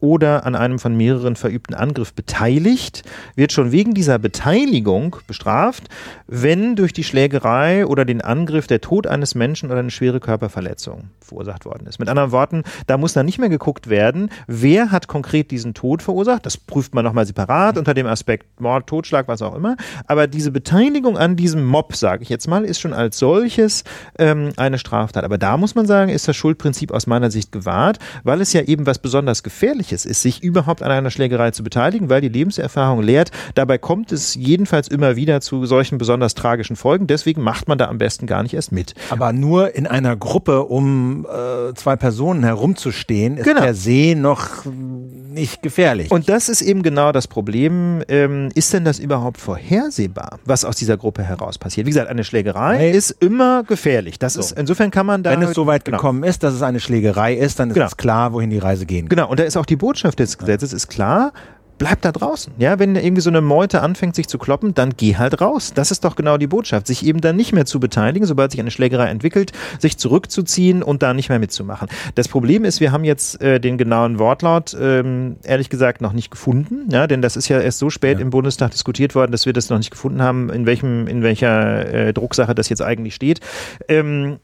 [0.00, 3.04] oder an einem von mehreren verübten Angriff beteiligt,
[3.36, 5.84] wird schon wegen dieser Beteiligung bestraft,
[6.26, 11.04] wenn durch die Schlägerei oder den Angriff der Tod eines Menschen oder eine schwere Körperverletzung
[11.20, 11.98] verursacht worden ist.
[11.98, 16.02] Mit anderen Worten, da muss dann nicht mehr geguckt werden, wer hat konkret diesen Tod
[16.02, 16.44] verursacht.
[16.44, 19.76] Das prüft man nochmal separat unter dem Aspekt Mord, Totschlag, was auch immer.
[20.06, 23.84] Aber diese Beteiligung an diesem Mob, sage ich jetzt mal, ist schon als solches
[24.18, 25.24] ähm, eine Straftat.
[25.24, 28.60] Aber da muss man sagen, ist das Schuldprinzip aus meiner Sicht gewahrt, weil es ja
[28.60, 32.28] eben was besonders Gefährliches Gefährliches ist, sich überhaupt an einer Schlägerei zu beteiligen, weil die
[32.28, 37.06] Lebenserfahrung lehrt, dabei kommt es jedenfalls immer wieder zu solchen besonders tragischen Folgen.
[37.06, 38.94] Deswegen macht man da am besten gar nicht erst mit.
[39.10, 43.60] Aber nur in einer Gruppe um äh, zwei Personen herumzustehen, ist genau.
[43.60, 46.10] per se noch nicht gefährlich.
[46.10, 48.02] Und das ist eben genau das Problem.
[48.08, 51.86] Ähm, ist denn das überhaupt vorhersehbar, was aus dieser Gruppe heraus passiert?
[51.86, 52.90] Wie gesagt, eine Schlägerei hey.
[52.92, 54.18] ist immer gefährlich.
[54.18, 54.40] Das so.
[54.40, 55.32] ist, insofern kann man da.
[55.32, 55.98] Wenn es so weit genau.
[55.98, 57.86] gekommen ist, dass es eine Schlägerei ist, dann ist genau.
[57.86, 59.16] es klar, wohin die Reise gehen kann.
[59.16, 59.28] Genau.
[59.28, 61.32] Und da ist auch die Botschaft des Gesetzes ist klar,
[61.78, 62.52] bleib da draußen.
[62.58, 65.72] Ja, wenn irgendwie so eine Meute anfängt, sich zu kloppen, dann geh halt raus.
[65.74, 66.86] Das ist doch genau die Botschaft.
[66.86, 71.02] Sich eben dann nicht mehr zu beteiligen, sobald sich eine Schlägerei entwickelt, sich zurückzuziehen und
[71.02, 71.88] da nicht mehr mitzumachen.
[72.14, 76.30] Das Problem ist, wir haben jetzt äh, den genauen Wortlaut, ähm, ehrlich gesagt, noch nicht
[76.30, 76.88] gefunden.
[76.90, 78.22] Ja, denn das ist ja erst so spät ja.
[78.22, 81.92] im Bundestag diskutiert worden, dass wir das noch nicht gefunden haben, in welchem, in welcher
[81.92, 83.40] äh, Drucksache das jetzt eigentlich steht.
[83.88, 84.38] Ähm,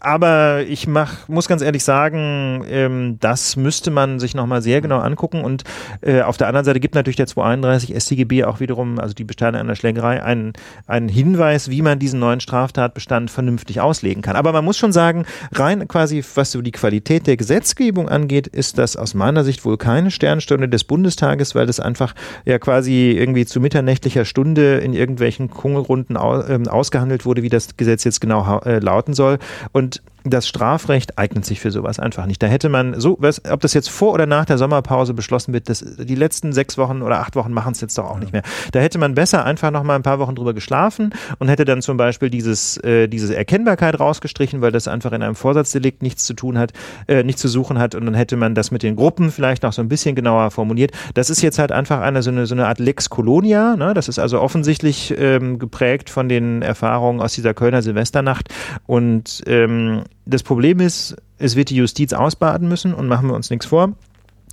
[0.00, 4.98] aber ich mach, muss ganz ehrlich sagen, ähm, das müsste man sich nochmal sehr genau
[4.98, 5.44] angucken.
[5.44, 5.64] Und
[6.00, 9.60] äh, auf der anderen Seite gibt natürlich der 231 StGB auch wiederum, also die Bestände
[9.60, 10.52] einer Schlägerei, einen,
[10.86, 14.36] einen Hinweis, wie man diesen neuen Straftatbestand vernünftig auslegen kann.
[14.36, 18.78] Aber man muss schon sagen, rein quasi, was so die Qualität der Gesetzgebung angeht, ist
[18.78, 22.14] das aus meiner Sicht wohl keine Sternstunde des Bundestages, weil das einfach
[22.44, 27.76] ja quasi irgendwie zu mitternächtlicher Stunde in irgendwelchen Kungelrunden aus, äh, ausgehandelt wurde, wie das
[27.76, 29.38] Gesetz jetzt genau äh, lauten soll.
[29.74, 32.42] Und das Strafrecht eignet sich für sowas einfach nicht.
[32.42, 35.68] Da hätte man so, was, ob das jetzt vor oder nach der Sommerpause beschlossen wird,
[35.68, 38.20] das, die letzten sechs Wochen oder acht Wochen machen es jetzt doch auch ja.
[38.20, 38.42] nicht mehr.
[38.72, 41.82] Da hätte man besser einfach noch mal ein paar Wochen drüber geschlafen und hätte dann
[41.82, 46.32] zum Beispiel dieses, äh, diese Erkennbarkeit rausgestrichen, weil das einfach in einem Vorsatzdelikt nichts zu
[46.32, 46.72] tun hat,
[47.06, 49.74] äh, nichts zu suchen hat und dann hätte man das mit den Gruppen vielleicht noch
[49.74, 50.92] so ein bisschen genauer formuliert.
[51.12, 53.76] Das ist jetzt halt einfach eine so eine, so eine Art Lex Colonia.
[53.76, 53.92] Ne?
[53.92, 58.48] Das ist also offensichtlich ähm, geprägt von den Erfahrungen aus dieser Kölner Silvesternacht
[58.86, 63.50] und ähm, das Problem ist, es wird die Justiz ausbaden müssen und machen wir uns
[63.50, 63.92] nichts vor.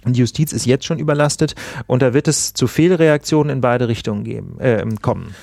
[0.06, 1.56] Die Justiz ist jetzt schon überlastet
[1.86, 5.36] und da wird es zu Fehlreaktionen in beide Richtungen geben, äh, kommen.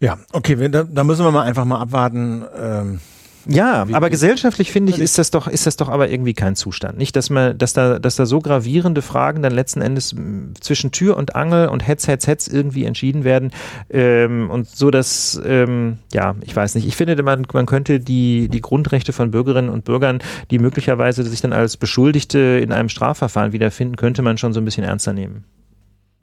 [0.00, 2.44] Ja, okay, da, da müssen wir mal einfach mal abwarten.
[2.56, 3.00] Ähm
[3.48, 6.98] ja, aber gesellschaftlich finde ich, ist das doch, ist das doch aber irgendwie kein Zustand.
[6.98, 10.14] Nicht, dass man, dass da, dass da so gravierende Fragen dann letzten Endes
[10.60, 13.52] zwischen Tür und Angel und Hetz, Hetz, Hetz irgendwie entschieden werden.
[13.88, 16.86] Ähm, und so, dass, ähm, ja, ich weiß nicht.
[16.88, 20.18] Ich finde, man, man könnte die, die Grundrechte von Bürgerinnen und Bürgern,
[20.50, 24.64] die möglicherweise sich dann als Beschuldigte in einem Strafverfahren wiederfinden, könnte man schon so ein
[24.64, 25.44] bisschen ernster nehmen.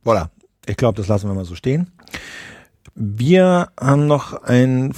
[0.06, 0.28] Voilà.
[0.66, 1.92] Ich glaube, das lassen wir mal so stehen.
[2.96, 4.94] Wir haben noch ein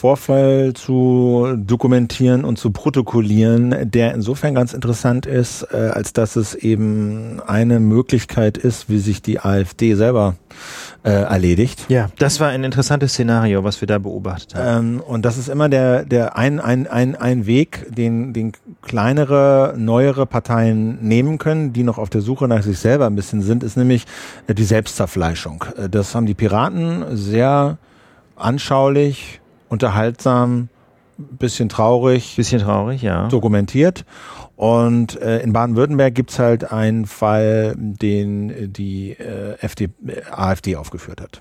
[0.00, 6.54] Vorfall zu dokumentieren und zu protokollieren, der insofern ganz interessant ist, äh, als dass es
[6.54, 10.36] eben eine Möglichkeit ist, wie sich die AfD selber
[11.02, 11.84] äh, erledigt.
[11.90, 14.94] Ja, das war ein interessantes Szenario, was wir da beobachtet haben.
[14.94, 19.74] Ähm, und das ist immer der, der ein, ein, ein, ein Weg, den, den kleinere,
[19.76, 23.62] neuere Parteien nehmen können, die noch auf der Suche nach sich selber ein bisschen sind,
[23.62, 24.06] ist nämlich
[24.46, 25.62] äh, die Selbstzerfleischung.
[25.76, 27.76] Äh, das haben die Piraten sehr
[28.34, 29.39] anschaulich
[29.70, 30.68] unterhaltsam,
[31.16, 32.36] bisschen traurig.
[32.36, 33.28] Bisschen traurig, ja.
[33.28, 34.04] Dokumentiert.
[34.56, 39.88] Und äh, in Baden-Württemberg gibt's halt einen Fall, den die äh, FD,
[40.30, 41.40] AfD aufgeführt hat.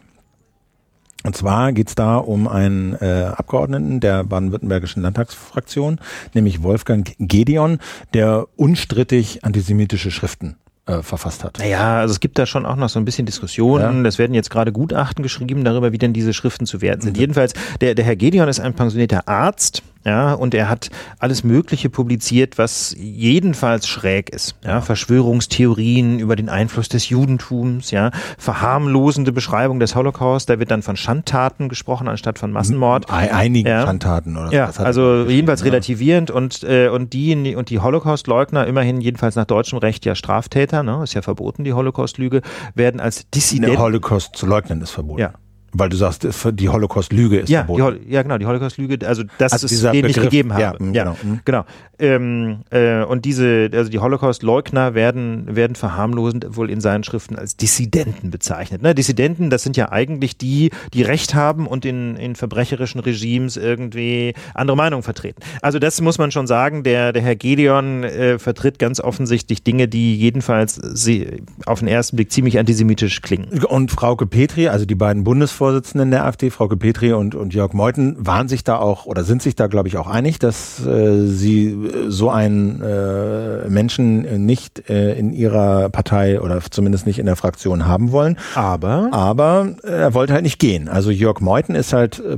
[1.26, 6.00] Und zwar geht es da um einen äh, Abgeordneten der baden-württembergischen Landtagsfraktion,
[6.34, 7.80] nämlich Wolfgang Gedeon,
[8.14, 10.56] der unstrittig antisemitische Schriften
[10.90, 11.60] äh, verfasst hat.
[11.60, 14.06] Naja, also es gibt da schon auch noch so ein bisschen Diskussionen.
[14.06, 17.16] Es werden jetzt gerade Gutachten geschrieben darüber, wie denn diese Schriften zu werten sind.
[17.16, 17.20] Mhm.
[17.20, 20.90] Jedenfalls, der, der Herr Gedeon ist ein pensionierter Arzt, ja, und er hat
[21.20, 24.56] alles Mögliche publiziert, was jedenfalls schräg ist.
[24.64, 30.82] Ja, Verschwörungstheorien über den Einfluss des Judentums, ja, verharmlosende Beschreibung des Holocaust, da wird dann
[30.82, 33.12] von Schandtaten gesprochen anstatt von Massenmord.
[33.12, 33.84] Ei- Einigen Ja.
[33.86, 39.36] Schandtaten oder Ja, also jedenfalls relativierend und, äh, und die und die Holocaust-Leugner, immerhin jedenfalls
[39.36, 42.42] nach deutschem Recht ja Straftäter, ne, ist ja verboten, die Holocaust-Lüge,
[42.76, 43.78] werden als Der Dissident.
[43.78, 45.20] Holocaust zu leugnen ist verboten.
[45.22, 45.34] Ja.
[45.74, 47.84] Weil du sagst, es- die Holocaust-Lüge ist Ja, die, verboten.
[47.84, 50.62] Hol- ja, genau, die Holocaust-Lüge, also das Also dieser den Begriff, gegeben habe.
[50.62, 51.40] ja, mm, genau, mm.
[51.46, 51.66] genau.
[52.00, 57.58] Ähm, äh, und diese, also die Holocaust-Leugner werden, werden verharmlosend wohl in seinen Schriften als
[57.58, 58.82] Dissidenten bezeichnet.
[58.82, 58.96] Ne?
[58.96, 64.34] Dissidenten, das sind ja eigentlich die, die Recht haben und in, in verbrecherischen Regimes irgendwie
[64.54, 65.42] andere Meinungen vertreten.
[65.62, 69.88] Also das muss man schon sagen, der, der Herr Gedeon äh, vertritt ganz offensichtlich Dinge,
[69.90, 73.50] die jedenfalls sie auf den ersten Blick ziemlich antisemitisch klingen.
[73.66, 75.24] Und Frauke Petri, also die beiden
[75.60, 79.42] Bundesvorsitzenden der AfD, Frauke Petri und, und Jörg Meuthen, waren sich da auch oder sind
[79.42, 84.90] sich da, glaube ich, auch einig, dass äh, sie äh, so einen äh, Menschen nicht
[84.90, 88.38] äh, in ihrer Partei oder zumindest nicht in der Fraktion haben wollen.
[88.56, 90.88] Aber Aber er wollte halt nicht gehen.
[90.88, 92.38] Also Jörg Meuthen ist halt äh,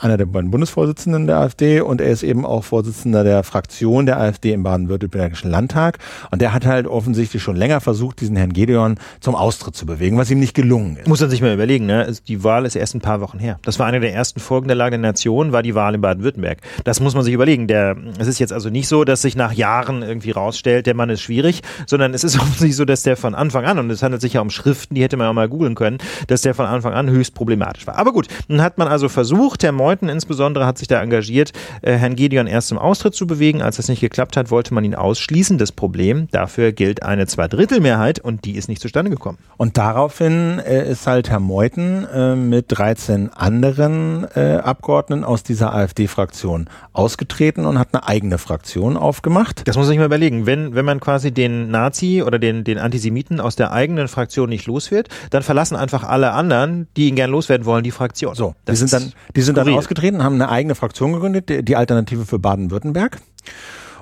[0.00, 4.18] einer der beiden Bundesvorsitzenden der AfD und er ist eben auch Vorsitzender der Fraktion der
[4.18, 5.98] AfD im baden-württembergischen Landtag.
[6.30, 10.16] Und der hat halt offensichtlich schon länger versucht, diesen Herrn Gedeon zum Austritt zu bewegen,
[10.16, 11.08] was ihm nicht gelungen ist.
[11.08, 12.04] Muss man sich mal überlegen, ne?
[12.04, 13.58] Also Wahl ist erst ein paar Wochen her.
[13.62, 16.58] Das war eine der ersten Folgen der Lage der Nation, war die Wahl in Baden-Württemberg.
[16.84, 17.66] Das muss man sich überlegen.
[17.66, 21.10] Der, es ist jetzt also nicht so, dass sich nach Jahren irgendwie rausstellt, der Mann
[21.10, 24.22] ist schwierig, sondern es ist offensichtlich so, dass der von Anfang an, und es handelt
[24.22, 26.92] sich ja um Schriften, die hätte man ja mal googeln können, dass der von Anfang
[26.92, 27.96] an höchst problematisch war.
[27.96, 31.94] Aber gut, dann hat man also versucht, Herr Meuthen insbesondere hat sich da engagiert, äh,
[31.94, 33.62] Herrn Gedeon erst zum Austritt zu bewegen.
[33.62, 35.58] Als das nicht geklappt hat, wollte man ihn ausschließen.
[35.58, 39.38] Das Problem, dafür gilt eine Zweidrittelmehrheit und die ist nicht zustande gekommen.
[39.56, 45.74] Und daraufhin äh, ist halt Herr Meuthen äh, mit 13 anderen äh, Abgeordneten aus dieser
[45.74, 49.66] AfD-Fraktion ausgetreten und hat eine eigene Fraktion aufgemacht.
[49.66, 50.46] Das muss man sich mal überlegen.
[50.46, 54.66] Wenn, wenn man quasi den Nazi oder den, den Antisemiten aus der eigenen Fraktion nicht
[54.66, 58.34] los wird, dann verlassen einfach alle anderen, die ihn gern loswerden wollen, die Fraktion.
[58.34, 61.48] So, die Das sind ist dann, die sind dann ausgetreten, haben eine eigene Fraktion gegründet,
[61.48, 63.18] die, die Alternative für Baden-Württemberg.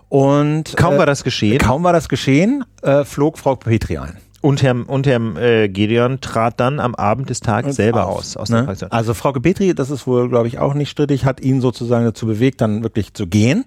[0.08, 1.58] Und Kaum äh, war das geschehen.
[1.58, 4.18] kaum war das geschehen, äh, flog Frau Petri ein.
[4.46, 8.48] Und Herr, und Herr äh, Gedeon trat dann am Abend des Tages selber aus, aus
[8.48, 8.64] der ne?
[8.66, 8.92] Fraktion.
[8.92, 12.26] Also Frau Petri, das ist wohl, glaube ich, auch nicht strittig, hat ihn sozusagen dazu
[12.26, 13.64] bewegt, dann wirklich zu gehen.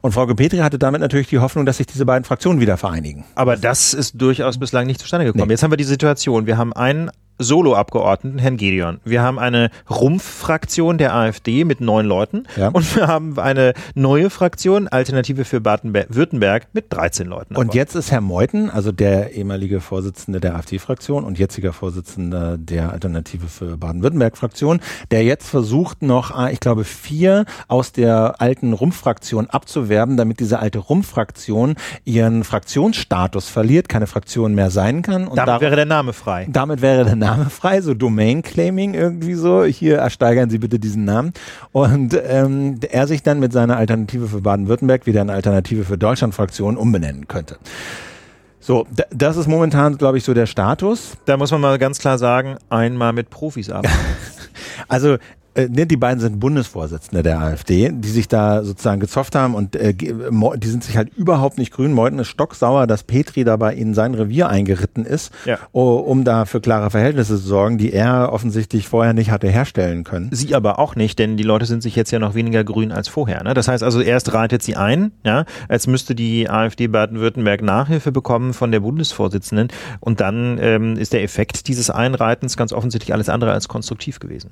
[0.00, 3.26] Und Frau Petri hatte damit natürlich die Hoffnung, dass sich diese beiden Fraktionen wieder vereinigen.
[3.34, 5.48] Aber das ist durchaus bislang nicht zustande gekommen.
[5.48, 5.52] Nee.
[5.52, 9.00] Jetzt haben wir die Situation, wir haben einen Solo-Abgeordneten, Herrn Gedeon.
[9.04, 12.68] Wir haben eine Rumpf-Fraktion der AfD mit neun Leuten Ja.
[12.68, 17.56] und wir haben eine neue Fraktion, Alternative für Baden-Württemberg, mit 13 Leuten.
[17.56, 22.92] Und jetzt ist Herr Meuthen, also der ehemalige Vorsitzende der AfD-Fraktion und jetziger Vorsitzender der
[22.92, 24.80] Alternative für Baden-Württemberg-Fraktion,
[25.10, 30.58] der jetzt versucht noch, ah, ich glaube, vier aus der alten Rumpffraktion abzuwerben, damit diese
[30.58, 31.74] alte Rumpffraktion
[32.04, 35.26] ihren Fraktionsstatus verliert, keine Fraktion mehr sein kann.
[35.26, 36.46] Und damit wäre der Name frei.
[36.50, 39.64] damit wäre der Name frei, so Domain-Claiming irgendwie so.
[39.64, 41.32] Hier ersteigern Sie bitte diesen Namen.
[41.70, 46.76] Und ähm, er sich dann mit seiner Alternative für Baden-Württemberg wieder eine Alternative für Deutschland-Fraktion
[46.76, 47.58] umbenennen könnte.
[48.58, 51.16] So, das ist momentan, glaube ich, so der Status.
[51.24, 53.94] Da muss man mal ganz klar sagen, einmal mit Profis arbeiten.
[54.88, 55.16] Also
[55.54, 59.76] äh, ne, die beiden sind Bundesvorsitzende der AfD, die sich da sozusagen gezofft haben und
[59.76, 59.94] äh,
[60.30, 61.92] Mo- die sind sich halt überhaupt nicht grün.
[61.92, 65.58] Meuthen ist stocksauer, dass Petri dabei in sein Revier eingeritten ist, Ja.
[65.72, 70.28] um da für klare Verhältnisse zu sorgen, die er offensichtlich vorher nicht hatte herstellen können.
[70.32, 73.08] Sie aber auch nicht, denn die Leute sind sich jetzt ja noch weniger grün als
[73.08, 73.42] vorher.
[73.44, 73.54] Ne?
[73.54, 78.54] Das heißt also, erst reitet sie ein, ja, als müsste die AfD Baden-Württemberg Nachhilfe bekommen
[78.54, 79.68] von der Bundesvorsitzenden
[80.00, 84.50] und dann ähm, ist der Effekt dieses Einreitens ganz offensichtlich alles andere als konstruktiv gewesen.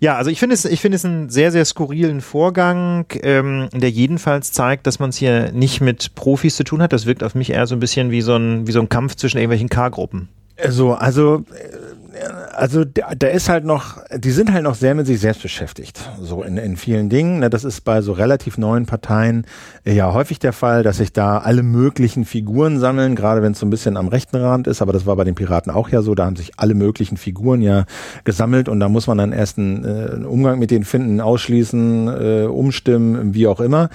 [0.00, 3.90] Ja, also ich finde es, ich finde es einen sehr, sehr skurrilen Vorgang, ähm, der
[3.90, 6.92] jedenfalls zeigt, dass man es hier nicht mit Profis zu tun hat.
[6.92, 9.16] Das wirkt auf mich eher so ein bisschen wie so ein, wie so ein Kampf
[9.16, 10.28] zwischen irgendwelchen K-Gruppen.
[10.68, 12.07] So, also, äh,
[12.54, 16.00] also da, da ist halt noch, die sind halt noch sehr mit sich selbst beschäftigt,
[16.20, 17.40] so in, in vielen Dingen.
[17.40, 19.46] Ne, das ist bei so relativ neuen Parteien
[19.84, 23.58] äh, ja häufig der Fall, dass sich da alle möglichen Figuren sammeln, gerade wenn es
[23.58, 26.02] so ein bisschen am rechten Rand ist, aber das war bei den Piraten auch ja
[26.02, 27.84] so, da haben sich alle möglichen Figuren ja
[28.24, 32.08] gesammelt und da muss man dann erst einen, äh, einen Umgang mit denen finden, ausschließen,
[32.08, 33.88] äh, umstimmen, wie auch immer.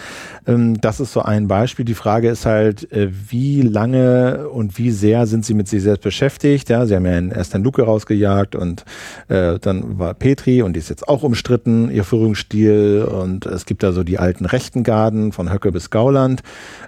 [0.48, 1.86] Ähm, das ist so ein Beispiel.
[1.86, 6.04] Die Frage ist halt, äh, wie lange und wie sehr sind sie mit sich selbst
[6.04, 6.70] beschäftigt?
[6.70, 8.86] Ja, sie haben ja erst Herrn Luke rausgejagt, gesagt und
[9.28, 13.84] äh, dann war Petri und die ist jetzt auch umstritten, ihr Führungsstil und es gibt
[13.84, 16.42] da so die alten rechten Garden von Höcke bis Gauland,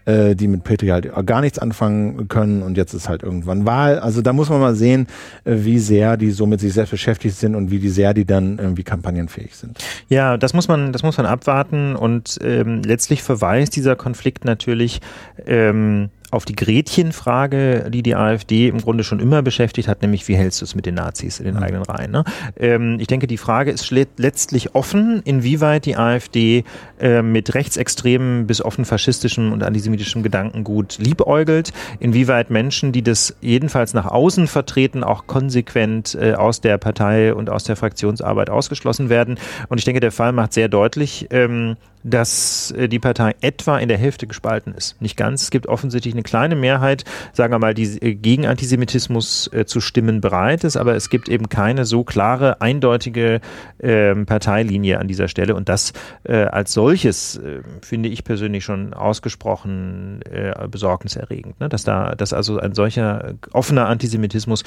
[0.05, 3.99] äh, die mit Petri halt gar nichts anfangen können und jetzt ist halt irgendwann Wahl.
[3.99, 5.07] Also da muss man mal sehen,
[5.43, 8.25] äh, wie sehr die so mit sich selbst beschäftigt sind und wie die sehr die
[8.25, 9.83] dann irgendwie kampagnenfähig sind.
[10.09, 15.01] Ja, das muss man, das muss man abwarten und ähm, letztlich verweist dieser Konflikt natürlich
[15.45, 20.35] ähm, auf die Gretchenfrage, die die AfD im Grunde schon immer beschäftigt hat, nämlich wie
[20.35, 21.63] hältst du es mit den Nazis in den mhm.
[21.63, 22.11] eigenen Reihen.
[22.11, 22.23] Ne?
[22.57, 26.63] Ähm, ich denke, die Frage ist letztlich offen, inwieweit die AfD
[26.99, 33.93] äh, mit rechtsextremen bis offen faschistischem und antisemitischem Gedankengut liebäugelt, inwieweit Menschen, die das jedenfalls
[33.93, 39.37] nach außen vertreten, auch konsequent äh, aus der Partei und aus der Fraktionsarbeit ausgeschlossen werden.
[39.69, 43.89] Und ich denke, der Fall macht sehr deutlich, ähm, dass äh, die Partei etwa in
[43.89, 45.01] der Hälfte gespalten ist.
[45.01, 45.41] Nicht ganz.
[45.41, 47.03] Es gibt offensichtlich eine kleine Mehrheit,
[47.33, 51.27] sagen wir mal, die äh, gegen Antisemitismus äh, zu stimmen bereit ist, aber es gibt
[51.27, 53.41] eben keine so klare, eindeutige
[53.79, 55.55] äh, Parteilinie an dieser Stelle.
[55.55, 55.93] Und das
[56.25, 57.39] als solches
[57.81, 60.21] finde ich persönlich schon ausgesprochen
[60.69, 61.69] besorgniserregend, ne?
[61.69, 64.63] dass da, dass also ein solcher offener Antisemitismus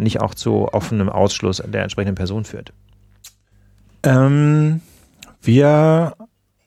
[0.00, 2.72] nicht auch zu offenem Ausschluss der entsprechenden Person führt.
[4.02, 4.80] Ähm,
[5.42, 6.14] wir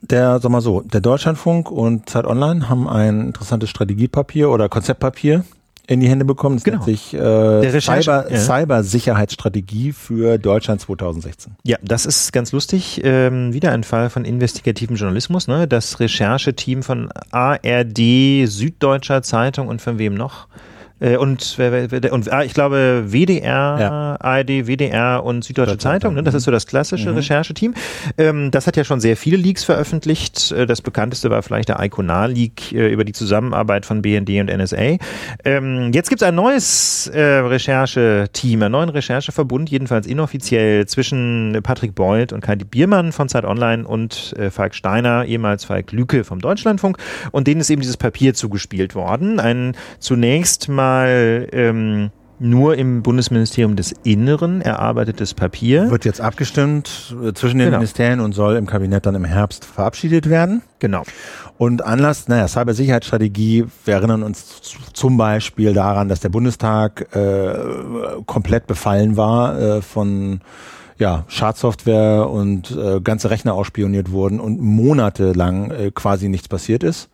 [0.02, 5.43] der, sag mal so, der Deutschlandfunk und Zeit Online haben ein interessantes Strategiepapier oder Konzeptpapier
[5.89, 6.58] in die Hände bekommen.
[6.58, 6.78] Das genau.
[6.78, 8.38] nennt sich äh, Cyber, ja.
[8.38, 11.54] Cybersicherheitsstrategie für Deutschland 2016.
[11.64, 13.02] Ja, das ist ganz lustig.
[13.04, 15.47] Ähm, wieder ein Fall von investigativen Journalismus.
[15.47, 15.68] Ne?
[15.68, 20.47] Das Rechercheteam von ARD, Süddeutscher Zeitung und von wem noch?
[21.00, 21.58] Äh, und,
[22.12, 24.18] und ah, ich glaube WDR, ja.
[24.20, 26.24] ARD, WDR und Süddeutsche Zeitung, ne?
[26.24, 27.18] das ist so das klassische mhm.
[27.18, 27.74] Rechercheteam.
[28.18, 30.52] Ähm, das hat ja schon sehr viele Leaks veröffentlicht.
[30.52, 34.97] Äh, das bekannteste war vielleicht der Iconal-Leak äh, über die Zusammenarbeit von BND und NSA.
[35.45, 41.95] Ähm, jetzt gibt es ein neues äh, Rechercheteam, einen neuen Rechercheverbund, jedenfalls inoffiziell zwischen Patrick
[41.95, 46.39] Beuth und Kai Biermann von Zeit Online und äh, Falk Steiner, ehemals Falk Lücke vom
[46.39, 46.97] Deutschlandfunk.
[47.32, 49.39] Und denen ist eben dieses Papier zugespielt worden.
[49.39, 55.92] Ein zunächst mal mal ähm, nur im Bundesministerium des Inneren erarbeitetes Papier.
[55.92, 57.78] Wird jetzt abgestimmt äh, zwischen den genau.
[57.78, 60.62] Ministerien und soll im Kabinett dann im Herbst verabschiedet werden.
[60.80, 61.04] Genau.
[61.58, 64.62] Und Anlass, naja, Cybersicherheitsstrategie, wir erinnern uns
[64.94, 67.54] zum Beispiel daran, dass der Bundestag äh,
[68.26, 70.40] komplett befallen war äh, von
[70.98, 77.10] ja, Schadsoftware und äh, ganze Rechner ausspioniert wurden und monatelang äh, quasi nichts passiert ist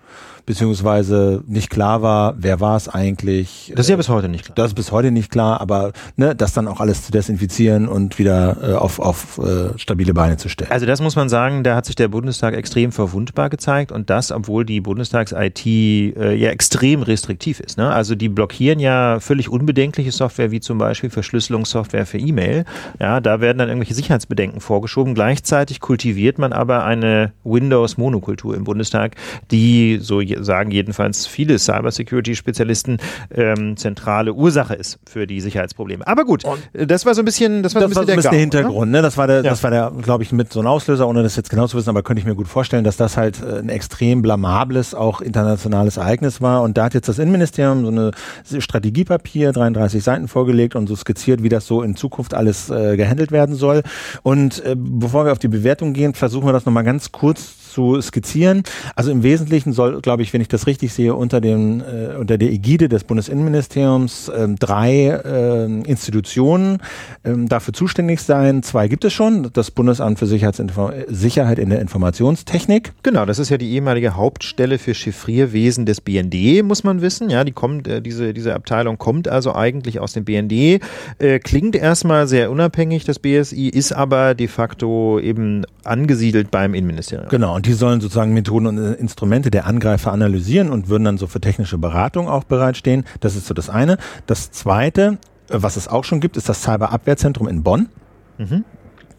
[0.46, 3.74] beziehungsweise nicht klar war, wer war es eigentlich.
[3.76, 4.56] Das ist ja bis heute nicht klar.
[4.56, 8.20] Das ist bis heute nicht klar, aber ne, das dann auch alles zu desinfizieren und
[8.20, 10.72] wieder äh, auf, auf äh, stabile Beine zu stellen.
[10.72, 14.32] Also das muss man sagen, da hat sich der Bundestag extrem verwundbar gezeigt und das,
[14.32, 17.78] obwohl die Bundestags-IT äh, ja extrem restriktiv ist.
[17.78, 17.92] Ne?
[17.92, 22.66] Also die blockieren ja völlig unbedenkliche Software wie zum Beispiel Verschlüsselungssoftware für E-Mail.
[23.00, 25.16] Ja, da werden dann irgendwelche Sicherheitsbedenken vorgeschoben.
[25.16, 29.16] Gleichzeitig kultiviert man aber eine Windows-Monokultur im Bundestag,
[29.52, 32.98] die so sagen jedenfalls viele Cybersecurity-Spezialisten,
[33.34, 36.06] ähm, zentrale Ursache ist für die Sicherheitsprobleme.
[36.08, 38.24] Aber gut, und das war so ein bisschen, das war das so ein bisschen, der,
[38.24, 38.92] Gau, der, Hintergrund.
[38.92, 39.02] Ne?
[39.02, 39.44] Das war der, ja.
[39.44, 41.90] das war der, glaube ich, mit so ein Auslöser, ohne das jetzt genau zu wissen,
[41.90, 45.98] aber könnte ich mir gut vorstellen, dass das halt äh, ein extrem blamables, auch internationales
[45.98, 46.62] Ereignis war.
[46.62, 48.12] Und da hat jetzt das Innenministerium so eine
[48.60, 53.32] Strategiepapier, 33 Seiten vorgelegt und so skizziert, wie das so in Zukunft alles äh, gehandelt
[53.32, 53.84] werden soll.
[54.24, 58.02] Und äh, bevor wir auf die Bewertung gehen, versuchen wir das nochmal ganz kurz zu
[58.02, 58.64] skizzieren.
[58.96, 62.38] Also im Wesentlichen soll, glaube ich, wenn ich das richtig sehe, unter dem äh, unter
[62.38, 66.80] der Ägide des Bundesinnenministeriums äh, drei äh, Institutionen
[67.24, 68.64] äh, dafür zuständig sein.
[68.64, 72.94] Zwei gibt es schon: das Bundesamt für Sicherheit in der Informationstechnik.
[73.04, 77.30] Genau, das ist ja die ehemalige Hauptstelle für Chiffrierwesen des BND, muss man wissen.
[77.30, 80.82] Ja, die kommt äh, diese diese Abteilung kommt also eigentlich aus dem BND.
[81.20, 87.28] Äh, klingt erstmal sehr unabhängig, das BSI ist aber de facto eben angesiedelt beim Innenministerium.
[87.30, 87.60] Genau.
[87.66, 91.78] Die sollen sozusagen Methoden und Instrumente der Angreifer analysieren und würden dann so für technische
[91.78, 93.06] Beratung auch bereitstehen.
[93.20, 93.98] Das ist so das eine.
[94.28, 95.18] Das zweite,
[95.50, 97.90] äh, was es auch schon gibt, ist das Cyberabwehrzentrum in Bonn.
[98.38, 98.64] Mhm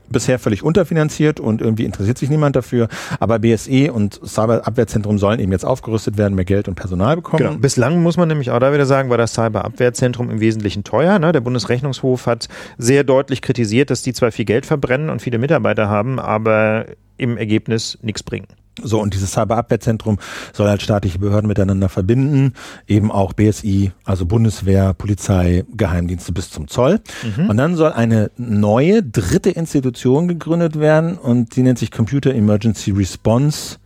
[0.08, 2.88] bisher völlig unterfinanziert und irgendwie interessiert sich niemand dafür.
[3.20, 7.42] Aber BSE und Cyberabwehrzentrum sollen eben jetzt aufgerüstet werden, mehr Geld und Personal bekommen.
[7.42, 7.58] Genau.
[7.58, 11.18] Bislang muss man nämlich auch da wieder sagen, war das Cyberabwehrzentrum im Wesentlichen teuer.
[11.18, 11.32] Ne?
[11.32, 12.48] Der Bundesrechnungshof hat
[12.78, 16.86] sehr deutlich kritisiert, dass die zwar viel Geld verbrennen und viele Mitarbeiter haben, aber
[17.16, 18.46] im Ergebnis nichts bringen.
[18.82, 20.18] So, und dieses Cyberabwehrzentrum
[20.52, 22.52] soll halt staatliche Behörden miteinander verbinden,
[22.86, 27.00] eben auch BSI, also Bundeswehr, Polizei, Geheimdienste bis zum Zoll.
[27.36, 27.48] Mhm.
[27.48, 32.90] Und dann soll eine neue, dritte Institution gegründet werden und die nennt sich Computer Emergency
[32.90, 33.78] Response.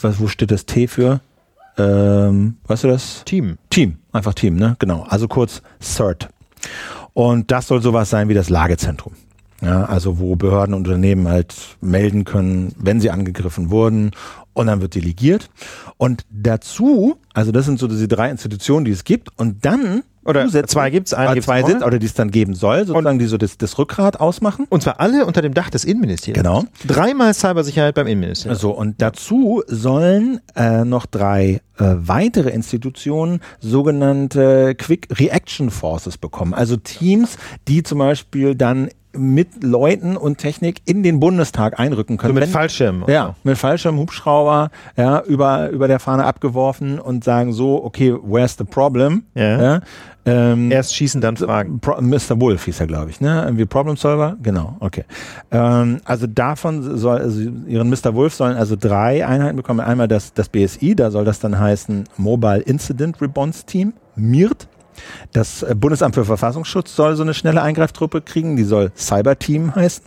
[0.00, 1.20] Was, wo steht das T für?
[1.76, 3.22] Ähm, weißt du das?
[3.24, 3.58] Team.
[3.70, 4.76] Team, einfach Team, ne?
[4.78, 5.04] Genau.
[5.08, 6.28] Also kurz CERT.
[7.14, 9.14] Und das soll sowas sein wie das Lagezentrum.
[9.62, 14.10] Ja, also wo Behörden und Unternehmen halt melden können, wenn sie angegriffen wurden
[14.54, 15.50] und dann wird delegiert.
[15.98, 20.48] Und dazu, also das sind so diese drei Institutionen, die es gibt und dann oder
[20.48, 23.26] zwei gibt's, eine äh, gibt's zwei sind oder die es dann geben soll, sozusagen die
[23.26, 24.66] so das, das Rückgrat ausmachen.
[24.68, 26.42] Und zwar alle unter dem Dach des Innenministeriums.
[26.42, 26.64] Genau.
[26.86, 28.58] Dreimal Cybersicherheit beim Innenministerium.
[28.58, 36.54] So, und dazu sollen äh, noch drei äh, weitere Institutionen sogenannte Quick Reaction Forces bekommen.
[36.54, 37.36] Also Teams,
[37.66, 42.30] die zum Beispiel dann mit Leuten und Technik in den Bundestag einrücken können.
[42.30, 43.04] So mit Wenn- Fallschirmen.
[43.08, 48.56] ja, mit Fallschirm, Hubschrauber, ja, über, über der Fahne abgeworfen und sagen so, okay, where's
[48.56, 49.24] the problem?
[49.34, 49.80] Ja.
[50.24, 51.80] ähm, Erst schießen, dann fragen.
[51.80, 52.40] Pro Mr.
[52.40, 53.42] Wolf hieß er, glaube ich, ne?
[53.44, 54.36] Irgendwie Problem Solver?
[54.42, 55.04] Genau, okay.
[55.50, 58.14] Ähm, also davon soll, also ihren Mr.
[58.14, 59.80] Wolf sollen also drei Einheiten bekommen.
[59.80, 64.68] Einmal das, das BSI, da soll das dann heißen Mobile Incident Response Team, MIRT.
[65.32, 70.04] Das Bundesamt für Verfassungsschutz soll so eine schnelle Eingreiftruppe kriegen, die soll Cyber Team heißen.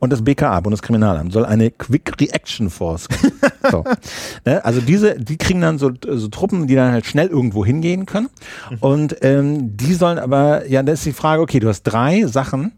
[0.00, 3.06] Und das BKA, Bundeskriminalamt, soll eine Quick Reaction Force.
[3.70, 3.84] so.
[4.44, 4.64] ne?
[4.64, 8.28] Also diese, die kriegen dann so, so Truppen, die dann halt schnell irgendwo hingehen können.
[8.80, 12.72] Und ähm, die sollen aber, ja, da ist die Frage, okay, du hast drei Sachen,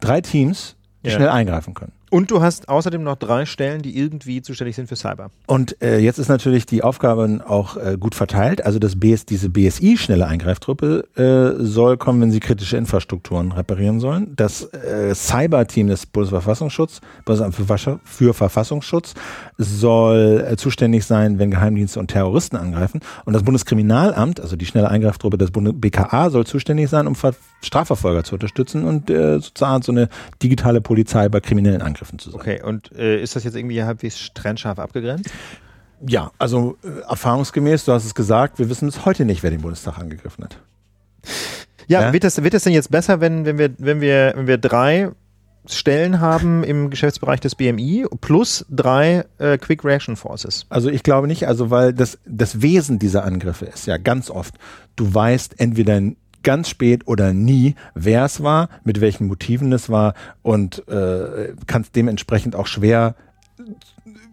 [0.00, 1.16] drei Teams, die Ja.
[1.16, 1.92] schnell eingreifen können.
[2.12, 5.30] Und du hast außerdem noch drei Stellen, die irgendwie zuständig sind für Cyber.
[5.46, 8.66] Und äh, jetzt ist natürlich die Aufgabe auch äh, gut verteilt.
[8.66, 13.98] Also das BS, diese BSI schnelle Eingreiftruppe äh, soll kommen, wenn sie kritische Infrastrukturen reparieren
[13.98, 14.34] sollen.
[14.36, 19.14] Das äh, Cyber-Team des Bundesverfassungsschutz, Bundesamt für, für Verfassungsschutz,
[19.58, 23.00] soll äh, zuständig sein, wenn Geheimdienste und Terroristen angreifen.
[23.24, 27.34] Und das Bundeskriminalamt, also die schnelle Eingreiftruppe des Bundes BKA, soll zuständig sein, um Ver
[27.64, 30.08] Strafverfolger zu unterstützen und äh, sozusagen so eine
[30.42, 32.40] digitale Polizei bei kriminellen Angriffen zu sein.
[32.40, 35.30] Okay, und äh, ist das jetzt irgendwie halbwegs trennscharf abgegrenzt?
[36.04, 39.60] Ja, also äh, erfahrungsgemäß, du hast es gesagt, wir wissen bis heute nicht, wer den
[39.60, 40.58] Bundestag angegriffen hat.
[41.86, 42.12] Ja, Ja.
[42.12, 45.10] Wird, das, wird das denn jetzt besser, wenn, wenn, wir, wenn, wir, wenn wir drei
[45.66, 50.66] Stellen haben im Geschäftsbereich des BMI plus drei äh, Quick Reaction Forces?
[50.68, 54.54] Also ich glaube nicht, also weil das, das Wesen dieser Angriffe ist ja ganz oft,
[54.96, 56.00] du weißt entweder
[56.42, 61.94] ganz spät oder nie, wer es war, mit welchen Motiven es war und äh, kannst
[61.94, 63.14] dementsprechend auch schwer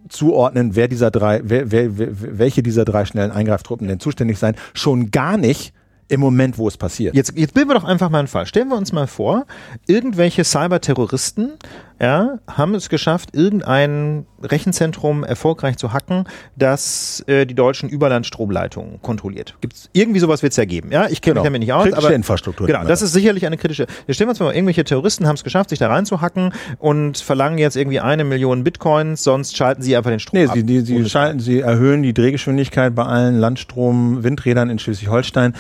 [0.10, 4.56] zuordnen, wer dieser drei, wer, wer, wer, welche dieser drei schnellen Eingreiftruppen denn zuständig sein,
[4.74, 5.74] schon gar nicht
[6.10, 7.16] im Moment, wo es passiert.
[7.16, 8.46] Jetzt, jetzt bilden wir doch einfach mal einen Fall.
[8.46, 9.46] Stellen wir uns mal vor,
[9.88, 11.54] irgendwelche Cyberterroristen
[12.02, 16.26] ja, haben es geschafft, irgendein Rechenzentrum erfolgreich zu hacken,
[16.56, 19.56] das äh, die deutschen Überlandstromleitungen kontrolliert.
[19.62, 20.92] Gibt's irgendwie sowas wird es ja geben.
[20.92, 21.42] Ja, ich kenne Genau.
[21.42, 23.86] mich damit nicht aus, Kritische aber Infrastruktur Genau, das ist sicherlich eine kritische.
[24.08, 27.58] Jetzt stellen wir uns mal, irgendwelche Terroristen haben es geschafft, sich da reinzuhacken und verlangen
[27.58, 30.56] jetzt irgendwie eine Million Bitcoins, sonst schalten sie einfach den Strom Nee, ab.
[30.56, 35.54] sie, die, sie, schalten, sie erhöhen die Drehgeschwindigkeit bei allen Landstrom-Windrädern in Schleswig-Holstein,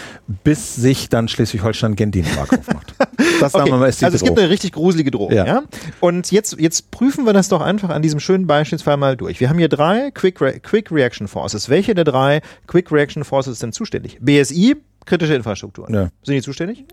[0.44, 2.94] bis sich dann Schleswig-Holstein gen Dänemark aufmacht.
[3.42, 5.46] Das sagen Okay, wir mal, ist die also es gibt eine richtig gruselige Drohung, ja.
[5.46, 5.62] Ja.
[6.00, 9.40] Und jetzt, jetzt prüfen wir das doch einfach an diesem schönen Beispielsfall mal durch.
[9.40, 11.70] Wir haben hier drei Quick, Re Quick Reaction Forces.
[11.70, 14.18] Welche der drei Quick Reaction Forces ist denn zuständig?
[14.22, 14.76] BSI,
[15.06, 15.94] kritische Infrastrukturen.
[15.94, 16.10] Ja.
[16.24, 16.86] Sind die zuständig?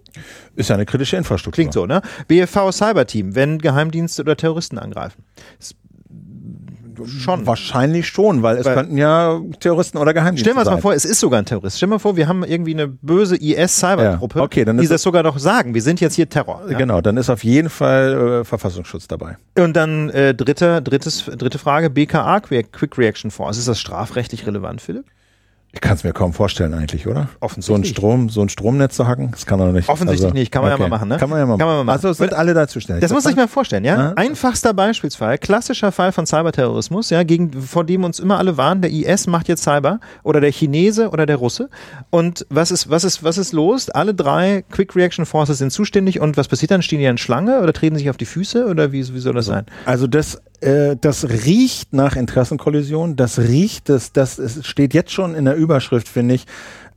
[0.55, 1.55] Ist ja eine kritische Infrastruktur.
[1.55, 2.03] Klingt so, ne?
[2.28, 5.22] BFV Cyber Team, wenn Geheimdienste oder Terroristen angreifen.
[7.05, 7.47] Schon.
[7.47, 10.95] Wahrscheinlich schon, weil es Weil- könnten ja Terroristen oder Geheimdienste Stellen wir uns mal vor,
[10.95, 11.77] es ist sogar ein Terrorist.
[11.77, 14.91] Stellen wir mal vor, wir haben irgendwie eine böse IS-Cybergruppe, Ja, okay, dann die ist
[14.91, 15.75] das sogar noch sagen.
[15.75, 16.63] Wir sind jetzt hier Terror.
[16.69, 16.79] Ja?
[16.79, 19.37] Genau, dann ist auf jeden Fall äh, Verfassungsschutz dabei.
[19.59, 23.59] Und dann äh, dritte, drittes, dritte Frage, BKA, Quick Quick Reaction Force.
[23.59, 25.05] Ist das strafrechtlich relevant, Philipp?
[25.77, 27.29] Ich kann es mir kaum vorstellen eigentlich, oder?
[27.41, 27.66] Offensichtlich.
[27.66, 29.91] So ein Strom, so ein Stromnetz zu hacken, das kann doch nicht.
[29.91, 31.18] Also, Offensichtlich nicht, kann man ja mal machen, ne?
[31.18, 31.97] Kann man ja mal Kann man mal machen.
[31.97, 33.03] Also es sind alle da zuständig.
[33.03, 34.14] Das muss ich mir vorstellen, ja?
[34.16, 38.91] Einfachster Beispielsfall, klassischer Fall von Cyberterrorismus, ja, gegen, vor dem uns immer alle warnen, der
[38.91, 41.68] IS macht jetzt Cyber oder der Chinese oder der Russe.
[42.09, 43.91] Und was ist, was ist, was ist los?
[43.91, 46.81] Alle drei Quick Reaction Forces sind zuständig und was passiert dann?
[46.81, 49.45] Stehen die in Schlange oder treten sich auf die Füße oder wie, wie soll das
[49.45, 49.66] sein?
[49.85, 55.35] Also das, äh, das riecht nach Interessenkollision, das riecht, das, das es steht jetzt schon
[55.35, 56.47] in der Überschrift, finde ich.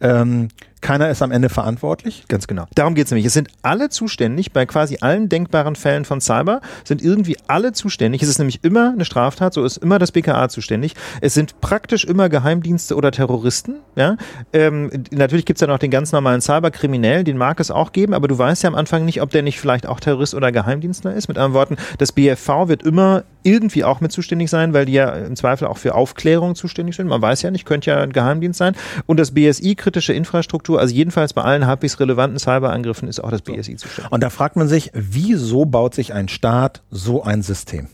[0.02, 0.50] Ähm,
[0.82, 2.24] keiner ist am Ende verantwortlich.
[2.28, 2.66] Ganz genau.
[2.74, 3.26] Darum geht es nämlich.
[3.26, 8.24] Es sind alle zuständig, bei quasi allen denkbaren Fällen von Cyber sind irgendwie alle zuständig.
[8.24, 10.96] Es ist nämlich immer eine Straftat, so ist immer das BKA zuständig.
[11.22, 13.76] Es sind praktisch immer Geheimdienste oder Terroristen.
[13.96, 14.16] Ja?
[14.54, 18.14] Ähm, natürlich gibt es ja noch den ganz normalen Cyberkriminellen, den mag es auch geben,
[18.14, 21.14] aber du weißt ja am Anfang nicht, ob der nicht vielleicht auch Terrorist oder Geheimdienstler
[21.14, 21.28] ist.
[21.28, 25.10] Mit anderen Worten, das BFV wird immer irgendwie auch mit zuständig sein, weil die ja
[25.10, 27.08] im Zweifel auch für Aufklärung zuständig sind.
[27.08, 28.76] Man weiß ja nicht, könnte ja ein Geheimdienst sein.
[29.06, 33.42] Und das BSI, kritische Infrastruktur, also jedenfalls bei allen halbwegs relevanten Cyberangriffen ist auch das
[33.42, 34.12] BSI zuständig.
[34.12, 37.88] Und da fragt man sich, wieso baut sich ein Staat so ein System?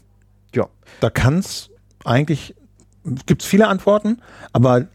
[0.53, 0.67] Ja.
[0.99, 1.69] Da kann es
[2.03, 2.53] eigentlich,
[3.25, 4.21] gibt es viele Antworten,
[4.51, 4.87] aber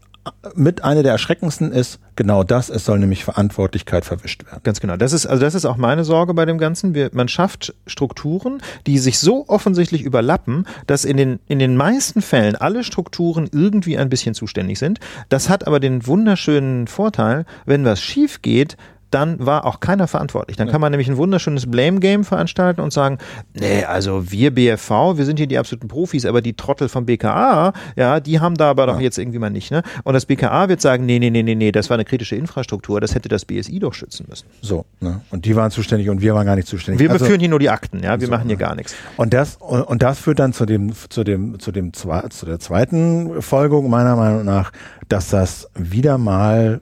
[0.55, 4.61] mit einer der erschreckendsten ist genau das, es soll nämlich Verantwortlichkeit verwischt werden.
[4.63, 4.95] Ganz genau.
[4.95, 6.93] Das ist, also das ist auch meine Sorge bei dem Ganzen.
[6.93, 12.21] Wir, man schafft Strukturen, die sich so offensichtlich überlappen, dass in den, in den meisten
[12.21, 14.99] Fällen alle Strukturen irgendwie ein bisschen zuständig sind.
[15.29, 18.77] Das hat aber den wunderschönen Vorteil, wenn was schief geht,
[19.11, 20.57] dann war auch keiner verantwortlich.
[20.57, 23.17] Dann kann man nämlich ein wunderschönes Blame-Game veranstalten und sagen,
[23.53, 27.73] nee, also wir BFV, wir sind hier die absoluten Profis, aber die Trottel vom BKA,
[27.95, 28.93] ja, die haben da aber ja.
[28.93, 29.83] doch jetzt irgendwie mal nicht, ne?
[30.03, 33.01] Und das BKA wird sagen, nee, nee, nee, nee, nee, das war eine kritische Infrastruktur,
[33.01, 34.47] das hätte das BSI doch schützen müssen.
[34.61, 35.21] So, ne?
[35.29, 36.99] Und die waren zuständig und wir waren gar nicht zuständig.
[36.99, 38.63] Wir also, beführen hier nur die Akten, ja, wir so, machen hier ne?
[38.63, 38.95] gar nichts.
[39.17, 42.59] Und das, und, und das führt dann zu dem, zu dem, zu dem, zu der
[42.59, 44.71] zweiten Folgerung meiner Meinung nach,
[45.09, 46.81] dass das wieder mal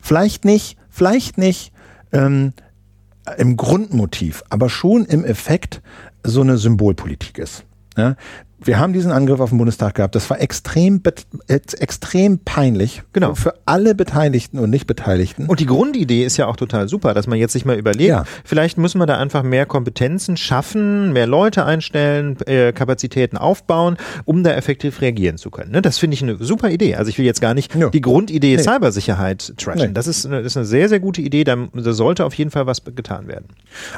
[0.00, 1.72] vielleicht nicht vielleicht nicht
[2.12, 2.52] ähm,
[3.36, 5.82] im Grundmotiv, aber schon im Effekt
[6.24, 7.64] so eine Symbolpolitik ist.
[7.96, 8.16] Ja?
[8.60, 10.14] Wir haben diesen Angriff auf den Bundestag gehabt.
[10.14, 11.00] Das war extrem,
[11.46, 13.02] extrem peinlich.
[13.12, 13.34] Genau.
[13.34, 15.46] Für alle Beteiligten und Nicht-Beteiligten.
[15.46, 18.24] Und die Grundidee ist ja auch total super, dass man jetzt sich mal überlegt, ja.
[18.44, 24.42] vielleicht müssen wir da einfach mehr Kompetenzen schaffen, mehr Leute einstellen, äh, Kapazitäten aufbauen, um
[24.42, 25.70] da effektiv reagieren zu können.
[25.70, 25.80] Ne?
[25.80, 26.96] Das finde ich eine super Idee.
[26.96, 27.90] Also ich will jetzt gar nicht ja.
[27.90, 28.62] die Grundidee nee.
[28.62, 29.88] Cybersicherheit trashen.
[29.88, 29.94] Nee.
[29.94, 31.44] Das, ist eine, das ist eine sehr, sehr gute Idee.
[31.44, 33.46] Da, da sollte auf jeden Fall was getan werden.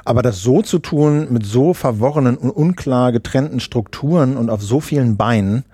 [0.04, 4.80] Aber das so zu tun mit so verworrenen und unklar getrennten Strukturen und auf so
[4.80, 5.64] vielen Beinen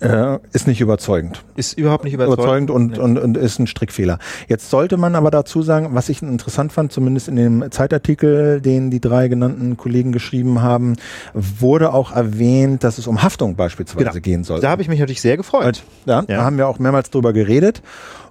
[0.00, 1.44] äh, ist nicht überzeugend.
[1.56, 2.68] Ist überhaupt nicht überzeugend.
[2.68, 2.98] Überzeugend und, nee.
[2.98, 4.18] und, und ist ein Strickfehler.
[4.48, 8.90] Jetzt sollte man aber dazu sagen, was ich interessant fand, zumindest in dem Zeitartikel, den
[8.90, 10.96] die drei genannten Kollegen geschrieben haben,
[11.32, 14.20] wurde auch erwähnt, dass es um Haftung beispielsweise genau.
[14.20, 14.60] gehen soll.
[14.60, 15.82] Da habe ich mich natürlich sehr gefreut.
[16.06, 17.82] Ja, ja, da haben wir auch mehrmals drüber geredet.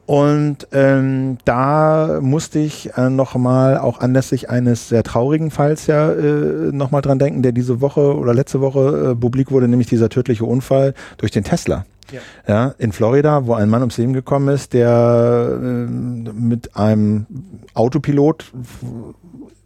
[0.05, 6.71] Und ähm, da musste ich äh, nochmal auch anlässlich eines sehr traurigen Falls ja äh,
[6.73, 10.43] nochmal dran denken, der diese Woche oder letzte Woche äh, publik wurde, nämlich dieser tödliche
[10.45, 11.85] Unfall durch den Tesla.
[12.11, 12.19] Ja.
[12.47, 17.25] ja, in Florida, wo ein Mann ums Leben gekommen ist, der äh, mit einem
[17.73, 18.51] Autopilot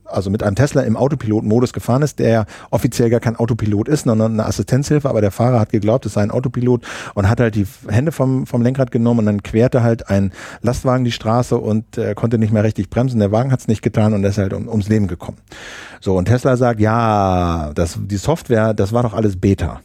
[0.09, 4.33] also mit einem Tesla im Autopilot-Modus gefahren ist, der offiziell gar kein Autopilot ist, sondern
[4.33, 6.83] eine Assistenzhilfe, aber der Fahrer hat geglaubt, es sei ein Autopilot
[7.13, 10.31] und hat halt die Hände vom, vom Lenkrad genommen und dann querte halt ein
[10.61, 13.19] Lastwagen die Straße und äh, konnte nicht mehr richtig bremsen.
[13.19, 15.37] Der Wagen hat es nicht getan und ist halt um, ums Leben gekommen.
[16.01, 19.81] So, und Tesla sagt, ja, das, die Software, das war doch alles Beta.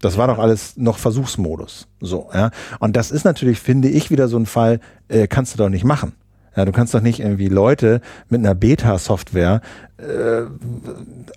[0.00, 1.86] Das war doch alles noch Versuchsmodus.
[2.00, 2.50] So, ja.
[2.80, 5.84] Und das ist natürlich, finde ich, wieder so ein Fall, äh, kannst du doch nicht
[5.84, 6.12] machen.
[6.56, 9.60] Ja, du kannst doch nicht irgendwie Leute mit einer Beta-Software
[10.02, 10.46] äh,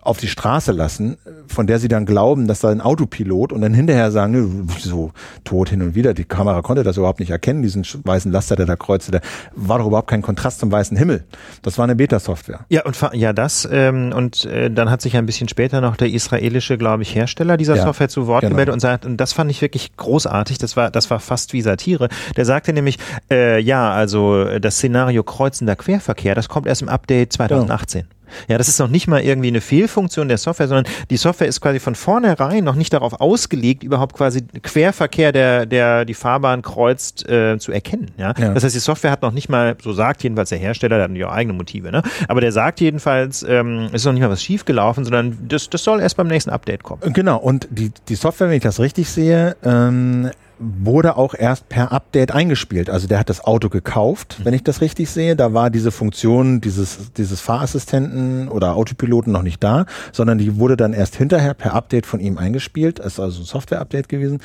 [0.01, 3.73] auf die Straße lassen, von der sie dann glauben, dass da ein Autopilot und dann
[3.73, 5.11] hinterher sagen, so
[5.43, 8.65] tot hin und wieder, die Kamera konnte das überhaupt nicht erkennen, diesen weißen Laster, der
[8.65, 9.21] da kreuzte, der
[9.55, 11.23] war doch überhaupt kein Kontrast zum weißen Himmel.
[11.61, 12.65] Das war eine Beta-Software.
[12.69, 16.09] Ja, und ja, das, ähm, und äh, dann hat sich ein bisschen später noch der
[16.09, 18.51] israelische, glaube ich, Hersteller dieser ja, Software zu Wort genau.
[18.51, 21.61] gemeldet und sagt, und das fand ich wirklich großartig, das war, das war fast wie
[21.61, 22.09] Satire.
[22.35, 22.97] Der sagte nämlich,
[23.29, 28.01] äh, ja, also das Szenario kreuzender Querverkehr, das kommt erst im Update 2018.
[28.01, 28.15] Genau.
[28.47, 31.61] Ja, das ist noch nicht mal irgendwie eine Fehlfunktion der Software, sondern die Software ist
[31.61, 37.27] quasi von vornherein noch nicht darauf ausgelegt, überhaupt quasi Querverkehr, der, der die Fahrbahn kreuzt,
[37.29, 38.11] äh, zu erkennen.
[38.17, 38.33] Ja?
[38.37, 38.53] ja?
[38.53, 41.29] Das heißt, die Software hat noch nicht mal, so sagt jedenfalls der Hersteller, der hat
[41.29, 42.03] auch eigene Motive, ne?
[42.27, 45.83] aber der sagt jedenfalls, ähm, es ist noch nicht mal was schiefgelaufen, sondern das, das
[45.83, 47.01] soll erst beim nächsten Update kommen.
[47.13, 50.29] Genau, und die, die Software, wenn ich das richtig sehe, ähm,
[50.59, 52.89] wurde auch erst per Update eingespielt.
[52.89, 55.35] Also der hat das Auto gekauft, wenn ich das richtig sehe.
[55.35, 60.77] Da war diese Funktion dieses, dieses Fahrassistenten oder Autopiloten noch nicht da, sondern die wurde
[60.77, 62.99] dann erst hinterher per Update von ihm eingespielt.
[62.99, 64.39] Das ist also ein Software-Update gewesen.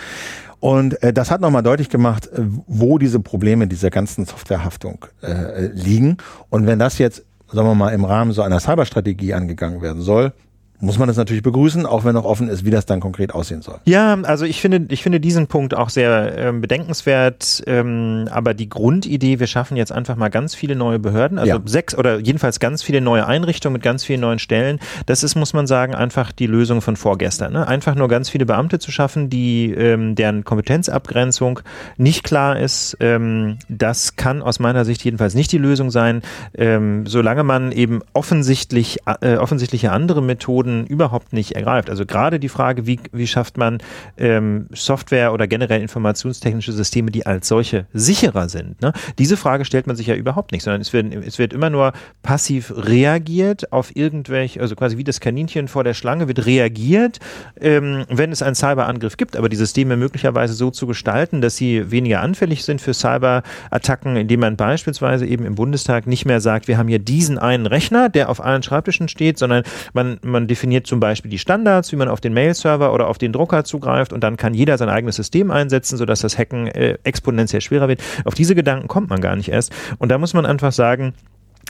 [0.60, 5.66] Und äh, das hat nochmal deutlich gemacht, äh, wo diese Probleme dieser ganzen Softwarehaftung äh,
[5.68, 6.18] liegen.
[6.50, 10.32] Und wenn das jetzt, sagen wir mal, im Rahmen so einer Cyberstrategie angegangen werden soll,
[10.80, 13.62] muss man das natürlich begrüßen, auch wenn noch offen ist, wie das dann konkret aussehen
[13.62, 13.78] soll.
[13.84, 17.62] Ja, also ich finde, ich finde diesen Punkt auch sehr ähm, bedenkenswert.
[17.66, 21.60] Ähm, aber die Grundidee, wir schaffen jetzt einfach mal ganz viele neue Behörden, also ja.
[21.64, 24.80] sechs oder jedenfalls ganz viele neue Einrichtungen mit ganz vielen neuen Stellen.
[25.06, 27.52] Das ist, muss man sagen, einfach die Lösung von vorgestern.
[27.52, 27.66] Ne?
[27.66, 31.60] Einfach nur ganz viele Beamte zu schaffen, die ähm, deren Kompetenzabgrenzung
[31.96, 32.96] nicht klar ist.
[33.00, 36.22] Ähm, das kann aus meiner Sicht jedenfalls nicht die Lösung sein,
[36.56, 41.90] ähm, solange man eben offensichtlich äh, offensichtliche andere Methoden Methoden überhaupt nicht ergreift.
[41.90, 43.78] Also gerade die Frage, wie, wie schafft man
[44.16, 48.80] ähm, Software oder generell informationstechnische Systeme, die als solche sicherer sind.
[48.80, 48.92] Ne?
[49.18, 51.92] Diese Frage stellt man sich ja überhaupt nicht, sondern es wird, es wird immer nur
[52.22, 57.18] passiv reagiert auf irgendwelche, also quasi wie das Kaninchen vor der Schlange wird reagiert,
[57.60, 61.90] ähm, wenn es einen Cyberangriff gibt, aber die Systeme möglicherweise so zu gestalten, dass sie
[61.90, 66.78] weniger anfällig sind für Cyberattacken, indem man beispielsweise eben im Bundestag nicht mehr sagt, wir
[66.78, 70.86] haben hier diesen einen Rechner, der auf allen Schreibtischen steht, sondern man, man definiert definiert
[70.86, 74.22] zum Beispiel die Standards, wie man auf den Mail-Server oder auf den Drucker zugreift und
[74.22, 78.02] dann kann jeder sein eigenes System einsetzen, sodass das Hacken äh, exponentiell schwerer wird.
[78.26, 79.72] Auf diese Gedanken kommt man gar nicht erst.
[79.98, 81.14] Und da muss man einfach sagen,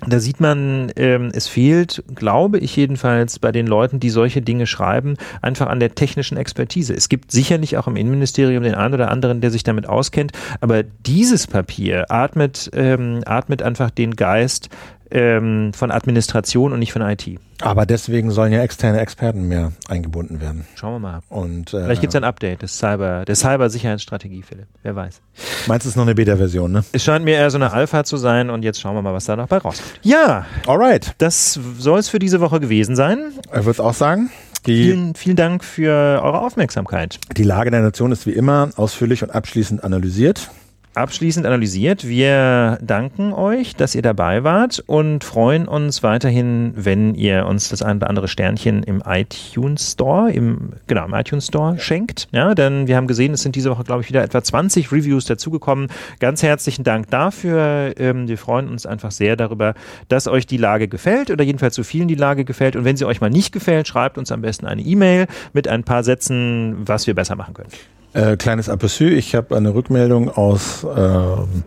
[0.08, 4.66] da sieht man, ähm, es fehlt, glaube ich jedenfalls, bei den Leuten, die solche Dinge
[4.66, 6.94] schreiben, einfach an der technischen Expertise.
[6.94, 10.82] Es gibt sicherlich auch im Innenministerium den einen oder anderen, der sich damit auskennt, aber
[10.82, 14.70] dieses Papier atmet, ähm, atmet einfach den Geist
[15.10, 17.38] ähm, von Administration und nicht von IT.
[17.62, 20.66] Aber deswegen sollen ja externe Experten mehr eingebunden werden.
[20.76, 21.20] Schauen wir mal.
[21.28, 24.66] Und, äh, Vielleicht gibt es ein Update des Cyber, der Cybersicherheitsstrategie, Philipp.
[24.82, 25.20] Wer weiß.
[25.66, 26.84] Meinst du, es ist noch eine Beta-Version, ne?
[26.92, 29.26] Es scheint mir eher so eine Alpha zu sein und jetzt schauen wir mal, was
[29.26, 30.00] da noch bei rauskommt.
[30.02, 31.14] Ja, Alright.
[31.18, 33.32] das soll es für diese Woche gewesen sein.
[33.54, 34.30] Ich würde auch sagen,
[34.66, 35.90] die, Vielen, vielen Dank für
[36.22, 37.18] eure Aufmerksamkeit.
[37.36, 40.50] die Lage der Nation ist wie immer ausführlich und abschließend analysiert.
[40.92, 42.08] Abschließend analysiert.
[42.08, 47.80] Wir danken euch, dass ihr dabei wart und freuen uns weiterhin, wenn ihr uns das
[47.80, 52.26] ein oder andere Sternchen im iTunes Store, im, genau, im iTunes Store schenkt.
[52.32, 55.26] Ja, denn wir haben gesehen, es sind diese Woche, glaube ich, wieder etwa 20 Reviews
[55.26, 55.86] dazugekommen.
[56.18, 57.94] Ganz herzlichen Dank dafür.
[57.96, 59.74] Ähm, wir freuen uns einfach sehr darüber,
[60.08, 62.74] dass euch die Lage gefällt oder jedenfalls so vielen die Lage gefällt.
[62.74, 65.84] Und wenn sie euch mal nicht gefällt, schreibt uns am besten eine E-Mail mit ein
[65.84, 67.70] paar Sätzen, was wir besser machen können.
[68.12, 71.62] Äh, kleines Aperçu, ich habe eine Rückmeldung aus, ähm,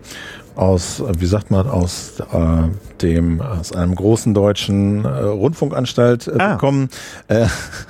[0.56, 2.64] aus, äh, wie sagt man, aus äh,
[3.02, 6.54] dem, aus einem großen deutschen äh, Rundfunkanstalt äh, Ah.
[6.54, 6.90] bekommen.
[7.30, 7.48] Äh,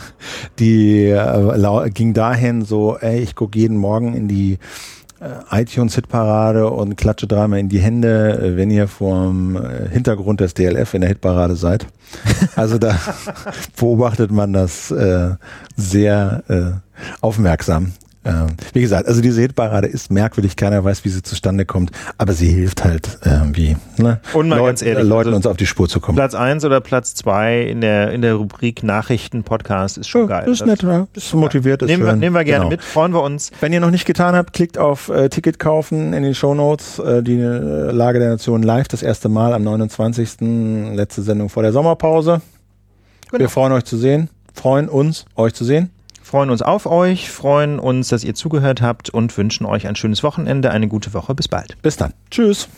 [0.59, 4.59] die äh, ging dahin so, ey, ich gucke jeden Morgen in die
[5.19, 10.53] äh, iTunes-Hitparade und klatsche dreimal in die Hände, äh, wenn ihr vorm äh, Hintergrund des
[10.53, 11.87] DLF in der Hitparade seid.
[12.55, 12.95] Also da
[13.79, 15.31] beobachtet man das äh,
[15.75, 16.71] sehr äh,
[17.21, 17.93] aufmerksam.
[18.25, 22.31] Ähm, wie gesagt, also diese Hitparade ist merkwürdig, keiner weiß, wie sie zustande kommt, aber
[22.33, 24.21] sie hilft halt irgendwie, ne?
[24.33, 26.15] Und mal Leut- ganz ehrlich, Leuten also uns auf die Spur zu kommen.
[26.15, 30.43] Platz 1 oder Platz 2 in der, in der Rubrik Nachrichten Podcast ist schon geil.
[30.45, 31.07] Das ist nett, ne?
[31.13, 32.19] Ist motiviert, ist nehmen, wir, schön.
[32.19, 32.69] nehmen wir gerne Genau.
[32.69, 33.51] mit, freuen wir uns.
[33.59, 36.99] Wenn ihr noch nicht getan habt, klickt auf äh, Ticket kaufen in den Shownotes.
[36.99, 40.37] Äh, die äh, Lage der Nation live das erste Mal am 29.
[40.95, 42.41] Letzte Sendung vor der Sommerpause.
[43.31, 43.39] Genau.
[43.41, 44.29] Wir freuen euch zu sehen.
[44.53, 45.89] Freuen uns, euch zu sehen.
[46.33, 50.23] Freuen uns auf euch, freuen uns, dass ihr zugehört habt und wünschen euch ein schönes
[50.23, 51.35] Wochenende, eine gute Woche.
[51.35, 51.79] Bis bald.
[51.83, 52.15] Bis dann.
[52.31, 52.69] Tschüss.